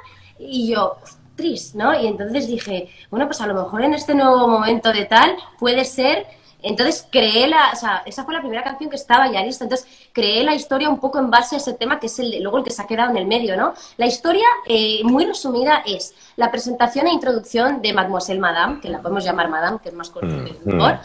Y 0.41 0.73
yo, 0.73 0.97
tris, 1.37 1.77
¿no? 1.77 1.99
Y 1.99 2.09
entonces 2.09 2.49
dije, 2.49 2.91
bueno, 3.11 3.27
pues 3.27 3.41
a 3.41 3.47
lo 3.47 3.55
mejor 3.55 3.85
en 3.85 3.95
este 3.95 4.15
nuevo 4.15 4.49
momento 4.49 4.93
de 4.93 5.05
tal 5.05 5.37
puede 5.59 5.85
ser. 5.85 6.27
Entonces 6.63 7.07
creé 7.11 7.47
la, 7.47 7.71
o 7.73 7.77
sea, 7.77 8.03
esa 8.05 8.25
fue 8.25 8.35
la 8.35 8.41
primera 8.41 8.65
canción 8.65 8.91
que 8.91 8.97
estaba 8.97 9.31
ya 9.31 9.43
lista. 9.43 9.65
Entonces 9.65 9.87
creé 10.13 10.43
la 10.45 10.55
historia 10.55 10.89
un 10.89 10.99
poco 10.99 11.19
en 11.19 11.31
base 11.31 11.57
a 11.57 11.59
ese 11.59 11.75
tema 11.75 12.01
que 12.01 12.07
es 12.07 12.19
el, 12.19 12.43
luego 12.43 12.59
el 12.59 12.65
que 12.65 12.71
se 12.71 12.83
ha 12.83 12.87
quedado 12.87 13.11
en 13.11 13.17
el 13.17 13.27
medio, 13.27 13.57
¿no? 13.57 13.75
La 13.97 14.07
historia, 14.07 14.47
eh, 14.67 15.01
muy 15.05 15.25
resumida, 15.25 15.83
es 15.87 16.15
la 16.37 16.51
presentación 16.51 17.07
e 17.07 17.13
introducción 17.13 17.81
de 17.83 17.93
Mademoiselle 17.93 18.41
Madame, 18.41 18.81
que 18.81 18.89
la 18.89 19.01
podemos 19.01 19.25
llamar 19.25 19.49
Madame, 19.49 19.79
que 19.83 19.91
es 19.91 19.95
más 19.95 20.11
corto 20.11 20.29
que 20.29 20.59
mejor 20.65 20.99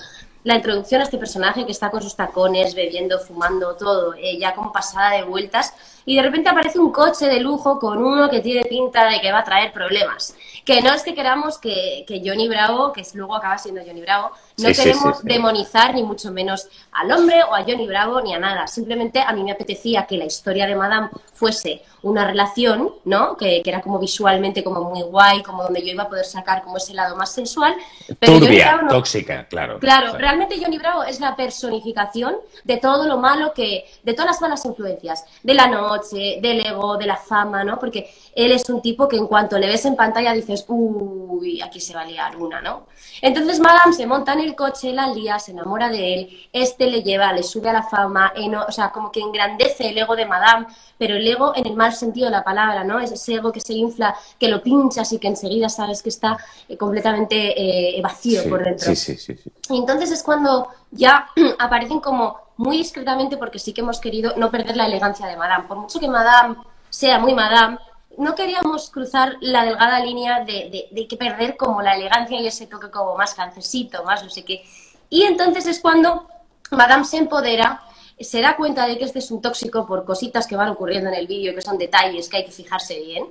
la 0.43 0.55
introducción 0.55 1.01
a 1.01 1.05
este 1.05 1.17
personaje 1.17 1.65
que 1.65 1.72
está 1.72 1.89
con 1.89 2.01
sus 2.01 2.15
tacones, 2.15 2.75
bebiendo, 2.75 3.19
fumando, 3.19 3.75
todo, 3.75 4.13
eh, 4.15 4.38
ya 4.38 4.53
como 4.53 4.72
pasada 4.72 5.12
de 5.12 5.24
vueltas, 5.24 5.74
y 6.05 6.15
de 6.15 6.22
repente 6.22 6.50
aparece 6.50 6.79
un 6.79 6.91
coche 6.91 7.27
de 7.27 7.39
lujo 7.39 7.79
con 7.79 8.03
uno 8.03 8.29
que 8.29 8.41
tiene 8.41 8.63
pinta 8.65 9.05
de 9.05 9.22
que 9.22 9.31
va 9.31 9.39
a 9.39 9.43
traer 9.43 9.72
problemas. 9.72 10.36
Que 10.65 10.81
no 10.81 10.93
es 10.93 11.03
que 11.03 11.13
queramos 11.13 11.57
que, 11.57 12.05
que 12.07 12.22
Johnny 12.24 12.48
Bravo, 12.48 12.93
que 12.93 13.03
luego 13.15 13.36
acaba 13.36 13.57
siendo 13.57 13.81
Johnny 13.86 14.01
Bravo, 14.01 14.31
no 14.57 14.69
queremos 14.69 15.24
demonizar 15.24 15.93
ni 15.93 16.03
mucho 16.03 16.31
menos 16.31 16.67
al 16.91 17.12
hombre 17.12 17.43
o 17.43 17.53
a 17.53 17.63
Johnny 17.63 17.88
Bravo 17.88 18.22
ni 18.22 18.33
a 18.33 18.39
nada. 18.39 18.67
Simplemente 18.67 19.19
a 19.19 19.33
mí 19.33 19.43
me 19.43 19.51
apetecía 19.51 20.05
que 20.05 20.17
la 20.17 20.25
historia 20.25 20.67
de 20.67 20.75
Madame 20.75 21.10
fuese 21.33 21.81
una 22.03 22.25
relación, 22.25 22.91
¿no? 23.05 23.36
Que, 23.38 23.62
que, 23.63 23.69
era 23.69 23.81
como 23.81 23.98
visualmente 23.98 24.63
como 24.63 24.83
muy 24.83 25.01
guay, 25.01 25.41
como 25.41 25.63
donde 25.63 25.81
yo 25.81 25.93
iba 25.93 26.03
a 26.03 26.10
poder 26.10 26.25
sacar 26.25 26.62
como 26.62 26.77
ese 26.77 26.93
lado 26.93 27.15
más 27.15 27.31
sensual. 27.31 27.75
Pero 28.19 28.39
Turbia, 28.39 28.86
tóxica, 28.89 29.48
claro, 29.48 29.79
claro. 29.79 30.17
realmente 30.17 30.60
Johnny 30.62 30.77
Bravo 30.77 31.03
es 31.03 31.19
la 31.19 31.36
personificación 31.36 32.36
de 32.65 32.77
todo 32.77 33.07
lo 33.07 33.17
malo 33.17 33.53
que, 33.53 33.86
de 34.03 34.13
todas 34.13 34.27
las 34.27 34.41
malas 34.41 34.65
influencias, 34.65 35.25
de 35.43 35.53
la 35.53 35.67
del 36.01 36.65
ego, 36.65 36.97
de 36.97 37.05
la 37.05 37.17
fama, 37.17 37.63
¿no? 37.63 37.79
Porque 37.79 38.09
él 38.35 38.51
es 38.51 38.69
un 38.69 38.81
tipo 38.81 39.07
que 39.07 39.17
en 39.17 39.27
cuanto 39.27 39.57
le 39.57 39.67
ves 39.67 39.85
en 39.85 39.95
pantalla 39.95 40.33
dices, 40.33 40.65
uy, 40.67 41.62
aquí 41.62 41.79
se 41.79 41.93
va 41.93 42.01
a 42.01 42.05
liar 42.05 42.38
una, 42.38 42.62
¿no? 42.62 42.88
Entonces 43.21 43.59
Madame 43.59 43.93
se 43.93 44.05
monta 44.05 44.33
en 44.33 44.39
el 44.39 44.55
coche, 44.55 44.91
la 44.91 45.07
lía, 45.07 45.39
se 45.39 45.51
enamora 45.51 45.89
de 45.89 46.13
él, 46.13 46.50
este 46.51 46.88
le 46.88 47.03
lleva, 47.03 47.31
le 47.33 47.43
sube 47.43 47.69
a 47.69 47.73
la 47.73 47.83
fama, 47.83 48.33
o 48.67 48.71
sea, 48.71 48.91
como 48.91 49.12
que 49.12 49.19
engrandece 49.19 49.89
el 49.89 49.97
ego 49.97 50.15
de 50.15 50.25
Madame, 50.25 50.67
pero 50.97 51.15
el 51.15 51.27
ego 51.27 51.53
en 51.55 51.67
el 51.67 51.75
mal 51.75 51.93
sentido 51.93 52.25
de 52.25 52.31
la 52.31 52.43
palabra, 52.43 52.83
¿no? 52.83 53.00
Es 53.00 53.12
ese 53.12 53.35
ego 53.35 53.51
que 53.51 53.62
se 53.62 53.73
infla, 53.73 54.15
que 54.39 54.47
lo 54.47 54.62
pinchas 54.62 55.12
y 55.13 55.19
que 55.19 55.27
enseguida 55.27 55.69
sabes 55.69 56.01
que 56.01 56.09
está 56.09 56.38
eh, 56.67 56.77
completamente 56.77 57.97
eh, 57.97 58.01
vacío 58.01 58.47
por 58.50 58.63
dentro. 58.63 58.88
Sí, 58.88 58.95
sí, 58.95 59.17
sí, 59.17 59.35
Y 59.69 59.77
entonces 59.77 60.12
es 60.12 60.23
cuando 60.23 60.67
ya 60.91 61.27
aparecen 61.59 62.00
como 62.00 62.42
muy 62.57 62.77
discretamente, 62.77 63.38
porque 63.38 63.60
sí 63.60 63.74
que 63.74 63.81
hemos 63.81 64.00
querido 64.00 64.33
no 64.38 64.51
perder 64.51 64.77
la 64.77 64.86
elegancia 64.86 65.27
de 65.27 65.38
Madame. 65.38 65.67
Por 65.67 65.77
mucho 65.77 66.00
que 66.00 66.07
Madame 66.07 66.55
sea 66.89 67.19
muy 67.19 67.33
Madame, 67.33 67.77
no 68.17 68.36
queríamos 68.36 68.89
cruzar 68.89 69.38
la 69.41 69.65
delgada 69.65 70.00
línea 70.00 70.43
de, 70.43 70.88
de, 70.91 71.07
que 71.07 71.17
perder 71.17 71.57
como 71.57 71.81
la 71.81 71.95
elegancia 71.95 72.39
y 72.39 72.48
ese 72.48 72.67
toque 72.67 72.91
como 72.91 73.15
más 73.15 73.33
francesito, 73.33 74.03
más 74.03 74.24
no 74.24 74.29
sé 74.29 74.43
qué. 74.45 74.63
Y 75.10 75.24
entonces 75.24 75.65
es 75.65 75.79
cuando 75.79 76.27
Madame 76.72 77.05
se 77.05 77.17
empodera, 77.17 77.81
se 78.19 78.41
da 78.41 78.55
cuenta 78.55 78.86
de 78.86 78.98
que 78.98 79.05
este 79.05 79.19
es 79.19 79.31
un 79.31 79.41
tóxico 79.41 79.86
por 79.86 80.05
cositas 80.05 80.48
que 80.48 80.55
van 80.55 80.69
ocurriendo 80.69 81.10
en 81.10 81.15
el 81.15 81.27
vídeo, 81.27 81.55
que 81.55 81.62
son 81.62 81.77
detalles 81.77 82.29
que 82.29 82.38
hay 82.38 82.45
que 82.45 82.51
fijarse 82.51 83.00
bien. 83.00 83.25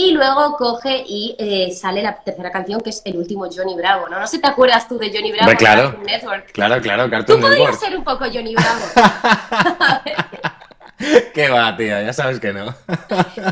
Y 0.00 0.12
luego 0.12 0.56
coge 0.56 1.02
y 1.08 1.34
eh, 1.40 1.72
sale 1.72 2.04
la 2.04 2.14
tercera 2.14 2.52
canción, 2.52 2.80
que 2.80 2.90
es 2.90 3.02
el 3.04 3.16
último 3.16 3.48
Johnny 3.52 3.74
Bravo, 3.74 4.08
¿no? 4.08 4.20
No 4.20 4.28
sé 4.28 4.36
si 4.36 4.40
te 4.40 4.46
acuerdas 4.46 4.86
tú 4.86 4.96
de 4.96 5.10
Johnny 5.12 5.32
Bravo. 5.32 5.50
claro, 5.58 5.98
Network. 6.06 6.52
claro, 6.52 6.80
claro, 6.80 7.10
Cartoon 7.10 7.40
Tú 7.40 7.46
podrías 7.48 7.80
ser 7.80 7.96
un 7.96 8.04
poco 8.04 8.24
Johnny 8.32 8.54
Bravo. 8.54 8.84
¿Qué 11.34 11.48
va, 11.48 11.76
tía? 11.76 12.02
Ya 12.02 12.12
sabes 12.12 12.40
que 12.40 12.52
no. 12.52 12.66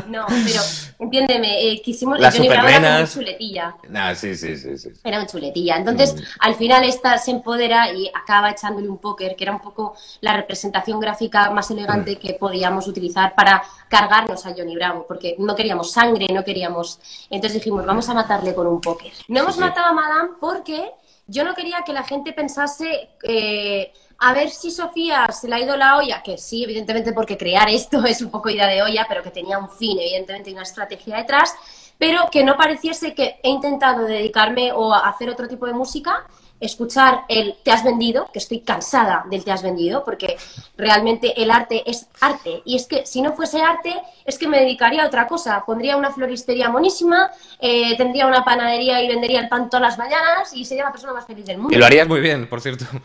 no, 0.07 0.25
pero 0.27 0.61
entiéndeme, 0.99 1.71
eh, 1.71 1.81
quisimos... 1.81 2.19
Las 2.19 2.35
Johnny 2.35 2.49
Bravo 2.49 2.67
era 2.67 3.07
chuletilla. 3.07 3.75
Ah, 3.93 4.13
sí, 4.15 4.35
sí, 4.35 4.57
sí, 4.57 4.77
sí. 4.77 4.89
Era 5.03 5.21
un 5.21 5.27
chuletilla. 5.27 5.77
Entonces, 5.77 6.15
mm. 6.15 6.23
al 6.39 6.55
final 6.55 6.83
esta 6.83 7.17
se 7.17 7.31
empodera 7.31 7.91
y 7.93 8.11
acaba 8.13 8.51
echándole 8.51 8.89
un 8.89 8.97
póker, 8.97 9.35
que 9.35 9.45
era 9.45 9.53
un 9.53 9.61
poco 9.61 9.95
la 10.19 10.35
representación 10.35 10.99
gráfica 10.99 11.49
más 11.51 11.71
elegante 11.71 12.15
mm. 12.15 12.19
que 12.19 12.33
podíamos 12.33 12.87
utilizar 12.87 13.33
para 13.33 13.63
cargarnos 13.87 14.45
a 14.45 14.53
Johnny 14.53 14.75
Bravo, 14.75 15.05
porque 15.07 15.35
no 15.39 15.55
queríamos 15.55 15.91
sangre, 15.91 16.27
no 16.33 16.43
queríamos... 16.43 16.99
Entonces 17.29 17.59
dijimos, 17.61 17.85
vamos 17.85 18.09
a 18.09 18.13
matarle 18.13 18.53
con 18.53 18.67
un 18.67 18.81
póker. 18.81 19.13
No 19.29 19.39
hemos 19.39 19.57
matado 19.57 19.87
a 19.87 19.93
Madame 19.93 20.31
porque 20.41 20.91
yo 21.27 21.45
no 21.45 21.55
quería 21.55 21.83
que 21.85 21.93
la 21.93 22.03
gente 22.03 22.33
pensase... 22.33 23.09
Eh, 23.23 23.93
a 24.19 24.33
ver 24.33 24.49
si 24.49 24.71
Sofía 24.71 25.27
se 25.31 25.47
le 25.47 25.55
ha 25.55 25.59
ido 25.59 25.77
la 25.77 25.97
olla, 25.97 26.23
que 26.23 26.37
sí, 26.37 26.63
evidentemente 26.63 27.13
porque 27.13 27.37
crear 27.37 27.69
esto 27.69 28.03
es 28.05 28.21
un 28.21 28.31
poco 28.31 28.49
idea 28.49 28.67
de 28.67 28.81
olla, 28.81 29.05
pero 29.07 29.23
que 29.23 29.31
tenía 29.31 29.57
un 29.57 29.69
fin, 29.69 29.97
evidentemente, 29.99 30.49
y 30.49 30.53
una 30.53 30.63
estrategia 30.63 31.17
detrás, 31.17 31.55
pero 31.97 32.29
que 32.31 32.43
no 32.43 32.57
pareciese 32.57 33.13
que 33.13 33.39
he 33.43 33.49
intentado 33.49 34.05
dedicarme 34.05 34.71
o 34.71 34.93
hacer 34.93 35.29
otro 35.29 35.47
tipo 35.47 35.65
de 35.65 35.73
música 35.73 36.27
escuchar 36.59 37.25
el 37.29 37.55
te 37.63 37.71
has 37.71 37.83
vendido, 37.83 38.29
que 38.31 38.39
estoy 38.39 38.61
cansada 38.61 39.25
del 39.29 39.43
te 39.43 39.51
has 39.51 39.63
vendido, 39.63 40.03
porque 40.03 40.37
realmente 40.77 41.41
el 41.41 41.51
arte 41.51 41.83
es 41.89 42.07
arte. 42.19 42.61
Y 42.65 42.75
es 42.75 42.87
que 42.87 43.05
si 43.05 43.21
no 43.21 43.33
fuese 43.33 43.61
arte, 43.61 43.93
es 44.25 44.37
que 44.37 44.47
me 44.47 44.59
dedicaría 44.59 45.03
a 45.03 45.07
otra 45.07 45.27
cosa. 45.27 45.63
Pondría 45.65 45.97
una 45.97 46.11
floristería 46.11 46.69
monísima, 46.69 47.31
eh, 47.59 47.95
tendría 47.97 48.27
una 48.27 48.43
panadería 48.43 49.01
y 49.01 49.07
vendería 49.07 49.39
el 49.39 49.49
pan 49.49 49.69
todas 49.69 49.81
las 49.81 49.97
mañanas 49.97 50.53
y 50.53 50.65
sería 50.65 50.85
la 50.85 50.91
persona 50.91 51.13
más 51.13 51.25
feliz 51.25 51.45
del 51.45 51.57
mundo. 51.57 51.75
Y 51.75 51.79
lo 51.79 51.85
harías 51.85 52.07
muy 52.07 52.19
bien, 52.19 52.47
por 52.47 52.61
cierto. 52.61 52.85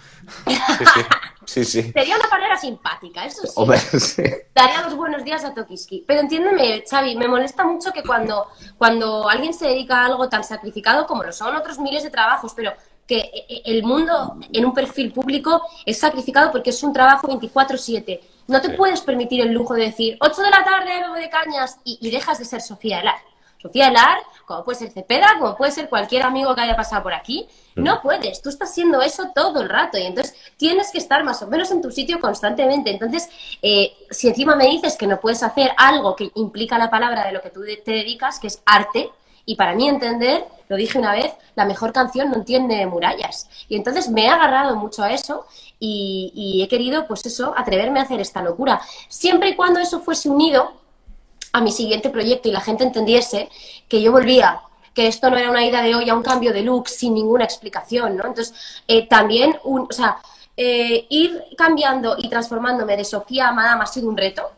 Sí, 1.44 1.64
sí. 1.64 1.90
Sería 1.92 2.16
una 2.16 2.28
panera 2.28 2.56
simpática, 2.56 3.24
eso 3.24 3.42
sí. 3.98 4.22
Daría 4.54 4.82
los 4.82 4.94
buenos 4.94 5.24
días 5.24 5.44
a 5.44 5.52
Tokiski. 5.52 6.04
Pero 6.06 6.20
entiéndeme, 6.20 6.84
Xavi, 6.88 7.16
me 7.16 7.28
molesta 7.28 7.64
mucho 7.64 7.92
que 7.92 8.02
cuando, 8.02 8.46
cuando 8.78 9.28
alguien 9.28 9.52
se 9.52 9.66
dedica 9.66 10.02
a 10.02 10.06
algo 10.06 10.28
tan 10.28 10.44
sacrificado 10.44 11.06
como 11.06 11.24
lo 11.24 11.32
son 11.32 11.56
otros 11.56 11.78
miles 11.78 12.02
de 12.04 12.10
trabajos, 12.10 12.52
pero 12.54 12.72
que 13.06 13.18
eh, 13.18 13.46
eh, 13.48 13.62
el 13.66 13.82
mundo 13.82 14.36
en 14.52 14.64
un 14.64 14.74
perfil 14.74 15.12
público 15.12 15.62
es 15.84 15.98
sacrificado 15.98 16.50
porque 16.52 16.70
es 16.70 16.82
un 16.82 16.92
trabajo 16.92 17.28
24/7. 17.28 18.20
No 18.48 18.60
te 18.60 18.70
puedes 18.70 19.00
permitir 19.00 19.40
el 19.40 19.52
lujo 19.52 19.74
de 19.74 19.84
decir 19.84 20.16
8 20.20 20.42
de 20.42 20.50
la 20.50 20.64
tarde, 20.64 21.00
bebo 21.00 21.14
de 21.14 21.30
cañas 21.30 21.78
y, 21.84 22.10
dejas 22.10 22.38
de 22.38 22.44
ser 22.44 22.60
Sofía 22.60 23.00
Elar. 23.00 23.20
Sofía 23.60 23.88
Elar, 23.88 24.18
como 24.44 24.64
puede 24.64 24.80
ser 24.80 24.90
Cepeda, 24.90 25.36
como 25.38 25.56
puede 25.56 25.70
ser 25.70 25.88
cualquier 25.88 26.24
amigo 26.24 26.52
que 26.54 26.62
haya 26.62 26.74
pasado 26.74 27.04
por 27.04 27.14
aquí, 27.14 27.46
mm. 27.76 27.82
no 27.82 28.02
puedes. 28.02 28.42
Tú 28.42 28.48
estás 28.48 28.70
haciendo 28.70 29.00
eso 29.00 29.30
todo 29.32 29.62
el 29.62 29.68
rato 29.68 29.96
y 29.98 30.02
entonces 30.02 30.34
tienes 30.56 30.90
que 30.90 30.98
estar 30.98 31.22
más 31.22 31.40
o 31.42 31.46
menos 31.46 31.70
en 31.70 31.80
tu 31.80 31.90
sitio 31.92 32.20
constantemente. 32.20 32.90
Entonces, 32.90 33.28
eh, 33.62 33.94
si 34.10 34.28
encima 34.28 34.56
me 34.56 34.66
dices 34.66 34.96
que 34.96 35.06
no 35.06 35.20
puedes 35.20 35.42
hacer 35.44 35.70
algo 35.76 36.16
que 36.16 36.32
implica 36.34 36.76
la 36.78 36.90
palabra 36.90 37.24
de 37.24 37.32
lo 37.32 37.40
que 37.40 37.50
tú 37.50 37.60
te 37.84 37.92
dedicas, 37.92 38.40
que 38.40 38.48
es 38.48 38.60
arte, 38.66 39.10
y 39.44 39.56
para 39.56 39.74
mí 39.74 39.88
entender, 39.88 40.46
lo 40.68 40.76
dije 40.76 40.98
una 40.98 41.12
vez, 41.12 41.32
la 41.54 41.64
mejor 41.64 41.92
canción 41.92 42.30
no 42.30 42.36
entiende 42.36 42.86
murallas. 42.86 43.48
Y 43.68 43.76
entonces 43.76 44.08
me 44.08 44.24
he 44.24 44.28
agarrado 44.28 44.76
mucho 44.76 45.02
a 45.02 45.12
eso 45.12 45.46
y, 45.78 46.60
he 46.64 46.68
querido, 46.68 47.06
pues 47.06 47.26
eso, 47.26 47.54
atreverme 47.56 48.00
a 48.00 48.04
hacer 48.04 48.20
esta 48.20 48.42
locura. 48.42 48.80
Siempre 49.08 49.50
y 49.50 49.56
cuando 49.56 49.80
eso 49.80 50.00
fuese 50.00 50.28
unido 50.28 50.72
a 51.52 51.60
mi 51.60 51.72
siguiente 51.72 52.08
proyecto 52.08 52.48
y 52.48 52.52
la 52.52 52.60
gente 52.60 52.84
entendiese 52.84 53.48
que 53.88 54.00
yo 54.00 54.12
volvía, 54.12 54.62
que 54.94 55.06
esto 55.08 55.28
no 55.28 55.36
era 55.36 55.50
una 55.50 55.64
ida 55.64 55.82
de 55.82 55.94
hoy 55.94 56.08
a 56.08 56.14
un 56.14 56.22
cambio 56.22 56.52
de 56.52 56.62
look 56.62 56.88
sin 56.88 57.14
ninguna 57.14 57.44
explicación, 57.44 58.16
¿no? 58.16 58.26
Entonces, 58.26 58.54
eh, 58.86 59.06
también, 59.08 59.58
un, 59.64 59.82
o 59.82 59.92
sea, 59.92 60.18
eh, 60.56 61.06
ir 61.10 61.42
cambiando 61.56 62.16
y 62.18 62.28
transformándome 62.28 62.96
de 62.96 63.04
Sofía 63.04 63.48
a 63.48 63.52
Madame 63.52 63.82
ha 63.82 63.86
sido 63.86 64.08
un 64.08 64.16
reto, 64.16 64.50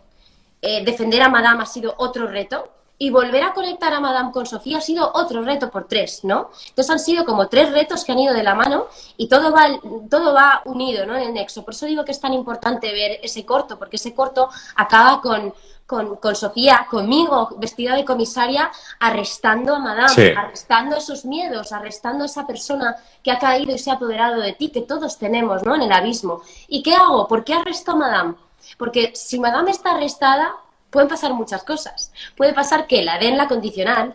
eh, 0.61 0.85
defender 0.85 1.23
a 1.23 1.29
Madame 1.29 1.63
ha 1.63 1.67
sido 1.67 1.95
otro 1.99 2.27
reto, 2.27 2.69
y 2.97 3.11
volver 3.11 3.43
a 3.43 3.53
conectar 3.53 3.93
a 3.93 4.01
Madame 4.01 4.31
con 4.33 4.47
Sofía 4.47 4.79
ha 4.79 4.81
sido 4.81 5.11
otro 5.15 5.43
reto 5.43 5.71
por 5.71 5.89
tres, 5.89 6.21
¿no? 6.23 6.51
Entonces 6.69 6.91
han 6.91 7.01
sido 7.01 7.25
como 7.25 7.49
tres 7.49 7.73
retos 7.73 8.05
que 8.05 8.13
han 8.13 8.19
ido 8.21 8.33
de 8.33 8.43
la 8.43 8.55
mano 8.55 8.87
y 9.17 9.29
todo 9.29 9.53
va, 9.53 9.67
todo 10.09 10.33
va 10.33 10.63
unido, 10.65 11.05
¿no? 11.05 11.17
En 11.17 11.23
el 11.23 11.35
nexo. 11.35 11.65
Por 11.65 11.75
eso 11.75 11.87
digo 11.87 12.05
que 12.05 12.13
es 12.13 12.21
tan 12.21 12.33
importante 12.33 12.93
ver 12.93 13.19
ese 13.23 13.45
corto, 13.45 13.79
porque 13.79 13.97
ese 13.97 14.15
corto 14.15 14.49
acaba 14.77 15.21
con, 15.21 15.53
con, 15.87 16.37
Sofía, 16.37 16.87
conmigo, 16.89 17.51
vestida 17.59 17.97
de 17.97 18.05
comisaria, 18.05 18.71
arrestando 19.01 19.75
a 19.75 19.79
Madame, 19.81 20.35
arrestando 20.37 20.97
esos 20.97 21.25
miedos, 21.25 21.73
arrestando 21.73 22.23
a 22.23 22.27
esa 22.27 22.47
persona 22.47 22.97
que 23.23 23.31
ha 23.31 23.39
caído 23.39 23.75
y 23.75 23.79
se 23.79 23.91
ha 23.91 23.95
apoderado 23.95 24.41
de 24.41 24.53
ti, 24.53 24.71
que 24.71 24.83
todos 24.83 25.19
tenemos, 25.19 25.65
¿no? 25.65 25.75
En 25.75 25.83
el 25.83 25.93
abismo. 25.93 26.43
¿Y 26.69 26.83
qué 26.83 26.95
hago? 26.95 27.27
¿Por 27.27 27.45
qué 27.45 27.55
arresto 27.55 27.93
a 27.93 27.97
Madame? 27.97 28.35
Porque 28.79 29.13
si 29.15 29.39
Madame 29.39 29.73
está 29.73 29.93
arrestada, 29.93 30.57
pueden 30.95 31.09
pasar 31.09 31.35
muchas 31.35 31.65
cosas. 31.65 32.13
Puede 32.37 32.53
pasar 32.53 32.87
que 32.87 33.03
la 33.03 33.19
den 33.19 33.37
la 33.37 33.49
condicional, 33.49 34.15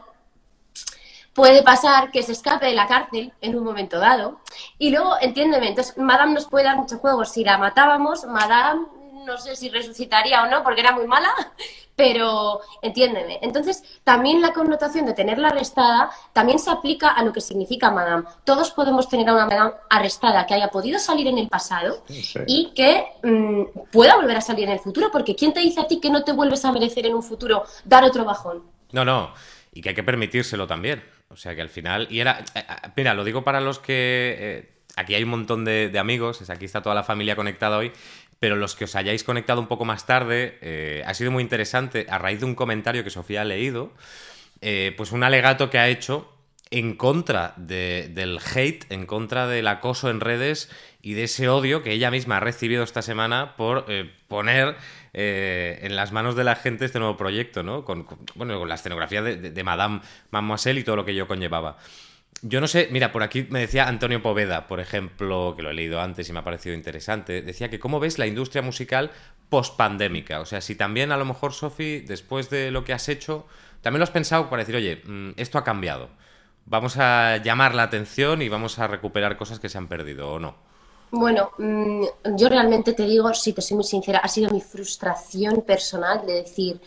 puede 1.33 1.61
pasar 1.61 2.09
que 2.09 2.23
se 2.23 2.31
escape 2.31 2.67
de 2.67 2.73
la 2.73 2.87
cárcel 2.87 3.33
en 3.41 3.57
un 3.57 3.65
momento 3.65 3.99
dado. 3.99 4.39
Y 4.77 4.89
luego, 4.89 5.17
entiéndeme, 5.19 5.67
entonces 5.67 5.97
Madame 5.97 6.35
nos 6.35 6.45
puede 6.45 6.63
dar 6.63 6.77
muchos 6.77 7.01
juegos. 7.01 7.33
Si 7.33 7.43
la 7.43 7.57
matábamos, 7.57 8.23
Madame 8.23 8.87
no 9.25 9.37
sé 9.37 9.57
si 9.57 9.69
resucitaría 9.69 10.41
o 10.41 10.47
no, 10.47 10.63
porque 10.63 10.79
era 10.79 10.93
muy 10.93 11.05
mala, 11.05 11.29
pero 11.99 12.61
entiéndeme. 12.81 13.39
Entonces, 13.41 13.83
también 14.05 14.39
la 14.39 14.53
connotación 14.53 15.05
de 15.05 15.11
tenerla 15.11 15.49
arrestada 15.49 16.09
también 16.31 16.57
se 16.57 16.71
aplica 16.71 17.09
a 17.09 17.25
lo 17.25 17.33
que 17.33 17.41
significa 17.41 17.91
Madame. 17.91 18.23
Todos 18.45 18.71
podemos 18.71 19.09
tener 19.09 19.27
a 19.27 19.33
una 19.33 19.45
Madame 19.47 19.73
arrestada 19.89 20.47
que 20.47 20.53
haya 20.53 20.69
podido 20.69 20.97
salir 20.97 21.27
en 21.27 21.37
el 21.37 21.49
pasado 21.49 22.01
y 22.47 22.71
que 22.73 23.03
mm, 23.21 23.89
pueda 23.91 24.15
volver 24.15 24.37
a 24.37 24.41
salir 24.41 24.63
en 24.63 24.71
el 24.71 24.79
futuro, 24.79 25.09
porque 25.11 25.35
¿quién 25.35 25.51
te 25.51 25.59
dice 25.59 25.81
a 25.81 25.87
ti 25.87 25.99
que 25.99 26.09
no 26.09 26.23
te 26.23 26.31
vuelves 26.31 26.63
a 26.63 26.71
merecer 26.71 27.05
en 27.05 27.15
un 27.15 27.21
futuro 27.21 27.65
dar 27.83 28.05
otro 28.05 28.23
bajón? 28.23 28.63
No, 28.93 29.03
no, 29.03 29.33
y 29.73 29.81
que 29.81 29.89
hay 29.89 29.95
que 29.95 30.03
permitírselo 30.03 30.67
también. 30.67 31.03
O 31.27 31.35
sea 31.35 31.53
que 31.53 31.61
al 31.61 31.69
final, 31.69 32.07
y 32.09 32.21
era, 32.21 32.39
eh, 32.55 32.63
eh, 32.65 32.89
mira, 32.95 33.13
lo 33.13 33.25
digo 33.25 33.43
para 33.43 33.59
los 33.59 33.79
que... 33.79 34.37
Eh, 34.39 34.69
aquí 34.95 35.15
hay 35.15 35.23
un 35.23 35.31
montón 35.31 35.65
de, 35.65 35.89
de, 35.89 35.99
amigos, 35.99 36.49
aquí 36.49 36.65
está 36.65 36.81
toda 36.81 36.95
la 36.95 37.03
familia 37.03 37.35
conectada 37.35 37.77
hoy, 37.77 37.91
pero 38.39 38.55
los 38.55 38.75
que 38.75 38.85
os 38.85 38.95
hayáis 38.95 39.23
conectado 39.23 39.59
un 39.59 39.67
poco 39.67 39.85
más 39.85 40.05
tarde, 40.05 40.57
eh, 40.61 41.03
ha 41.05 41.13
sido 41.13 41.31
muy 41.31 41.43
interesante, 41.43 42.05
a 42.09 42.17
raíz 42.17 42.39
de 42.39 42.45
un 42.45 42.55
comentario 42.55 43.03
que 43.03 43.09
Sofía 43.09 43.41
ha 43.41 43.45
leído, 43.45 43.91
eh, 44.61 44.93
pues 44.97 45.11
un 45.11 45.23
alegato 45.23 45.69
que 45.69 45.77
ha 45.77 45.89
hecho 45.89 46.33
en 46.71 46.95
contra 46.95 47.53
del 47.57 48.39
hate, 48.39 48.85
en 48.91 49.05
contra 49.07 49.47
del 49.47 49.67
acoso 49.67 50.09
en 50.09 50.19
redes 50.19 50.69
y 51.01 51.13
de 51.13 51.23
ese 51.23 51.49
odio 51.49 51.81
que 51.81 51.91
ella 51.91 52.11
misma 52.11 52.37
ha 52.37 52.39
recibido 52.39 52.83
esta 52.83 53.01
semana 53.01 53.55
por 53.57 53.85
eh, 53.87 54.11
poner 54.27 54.75
en 55.11 55.95
las 55.95 56.11
manos 56.11 56.35
de 56.35 56.43
la 56.43 56.55
gente 56.55 56.85
este 56.85 56.99
nuevo 56.99 57.17
proyecto, 57.17 57.63
¿no? 57.63 57.83
Con, 57.83 58.05
bueno, 58.35 58.59
con 58.59 58.69
la 58.69 58.75
escenografía 58.75 59.23
de, 59.23 59.37
de, 59.37 59.63
Madame 59.63 60.01
Mademoiselle 60.29 60.79
y 60.79 60.83
todo 60.83 60.97
lo 60.97 61.03
que 61.03 61.15
yo 61.15 61.27
conllevaba. 61.27 61.77
Yo 62.41 62.61
no 62.61 62.67
sé, 62.67 62.87
mira, 62.91 63.11
por 63.11 63.23
aquí 63.23 63.45
me 63.49 63.59
decía 63.59 63.87
Antonio 63.87 64.21
Poveda, 64.21 64.67
por 64.67 64.79
ejemplo, 64.79 65.53
que 65.55 65.61
lo 65.61 65.71
he 65.71 65.73
leído 65.73 65.99
antes 65.99 66.29
y 66.29 66.33
me 66.33 66.39
ha 66.39 66.43
parecido 66.43 66.73
interesante, 66.73 67.41
decía 67.41 67.69
que 67.69 67.79
cómo 67.79 67.99
ves 67.99 68.17
la 68.17 68.27
industria 68.27 68.61
musical 68.61 69.11
post-pandémica. 69.49 70.39
O 70.39 70.45
sea, 70.45 70.61
si 70.61 70.75
también 70.75 71.11
a 71.11 71.17
lo 71.17 71.25
mejor, 71.25 71.51
Sofi, 71.53 71.99
después 71.99 72.49
de 72.49 72.71
lo 72.71 72.85
que 72.85 72.93
has 72.93 73.09
hecho, 73.09 73.45
también 73.81 73.99
lo 73.99 74.03
has 74.03 74.11
pensado 74.11 74.49
para 74.49 74.61
decir, 74.61 74.75
oye, 74.75 75.01
mm, 75.05 75.31
esto 75.35 75.57
ha 75.57 75.63
cambiado. 75.63 76.09
Vamos 76.65 76.97
a 76.97 77.37
llamar 77.37 77.75
la 77.75 77.83
atención 77.83 78.41
y 78.41 78.47
vamos 78.47 78.79
a 78.79 78.87
recuperar 78.87 79.35
cosas 79.35 79.59
que 79.59 79.67
se 79.67 79.77
han 79.77 79.87
perdido, 79.87 80.31
¿o 80.31 80.39
no? 80.39 80.55
Bueno, 81.11 81.51
mm, 81.57 82.03
yo 82.37 82.49
realmente 82.49 82.93
te 82.93 83.03
digo, 83.03 83.33
si 83.33 83.53
te 83.53 83.61
soy 83.61 83.75
muy 83.75 83.83
sincera, 83.83 84.19
ha 84.19 84.27
sido 84.27 84.51
mi 84.51 84.61
frustración 84.61 85.63
personal 85.63 86.25
de 86.25 86.33
decir, 86.33 86.79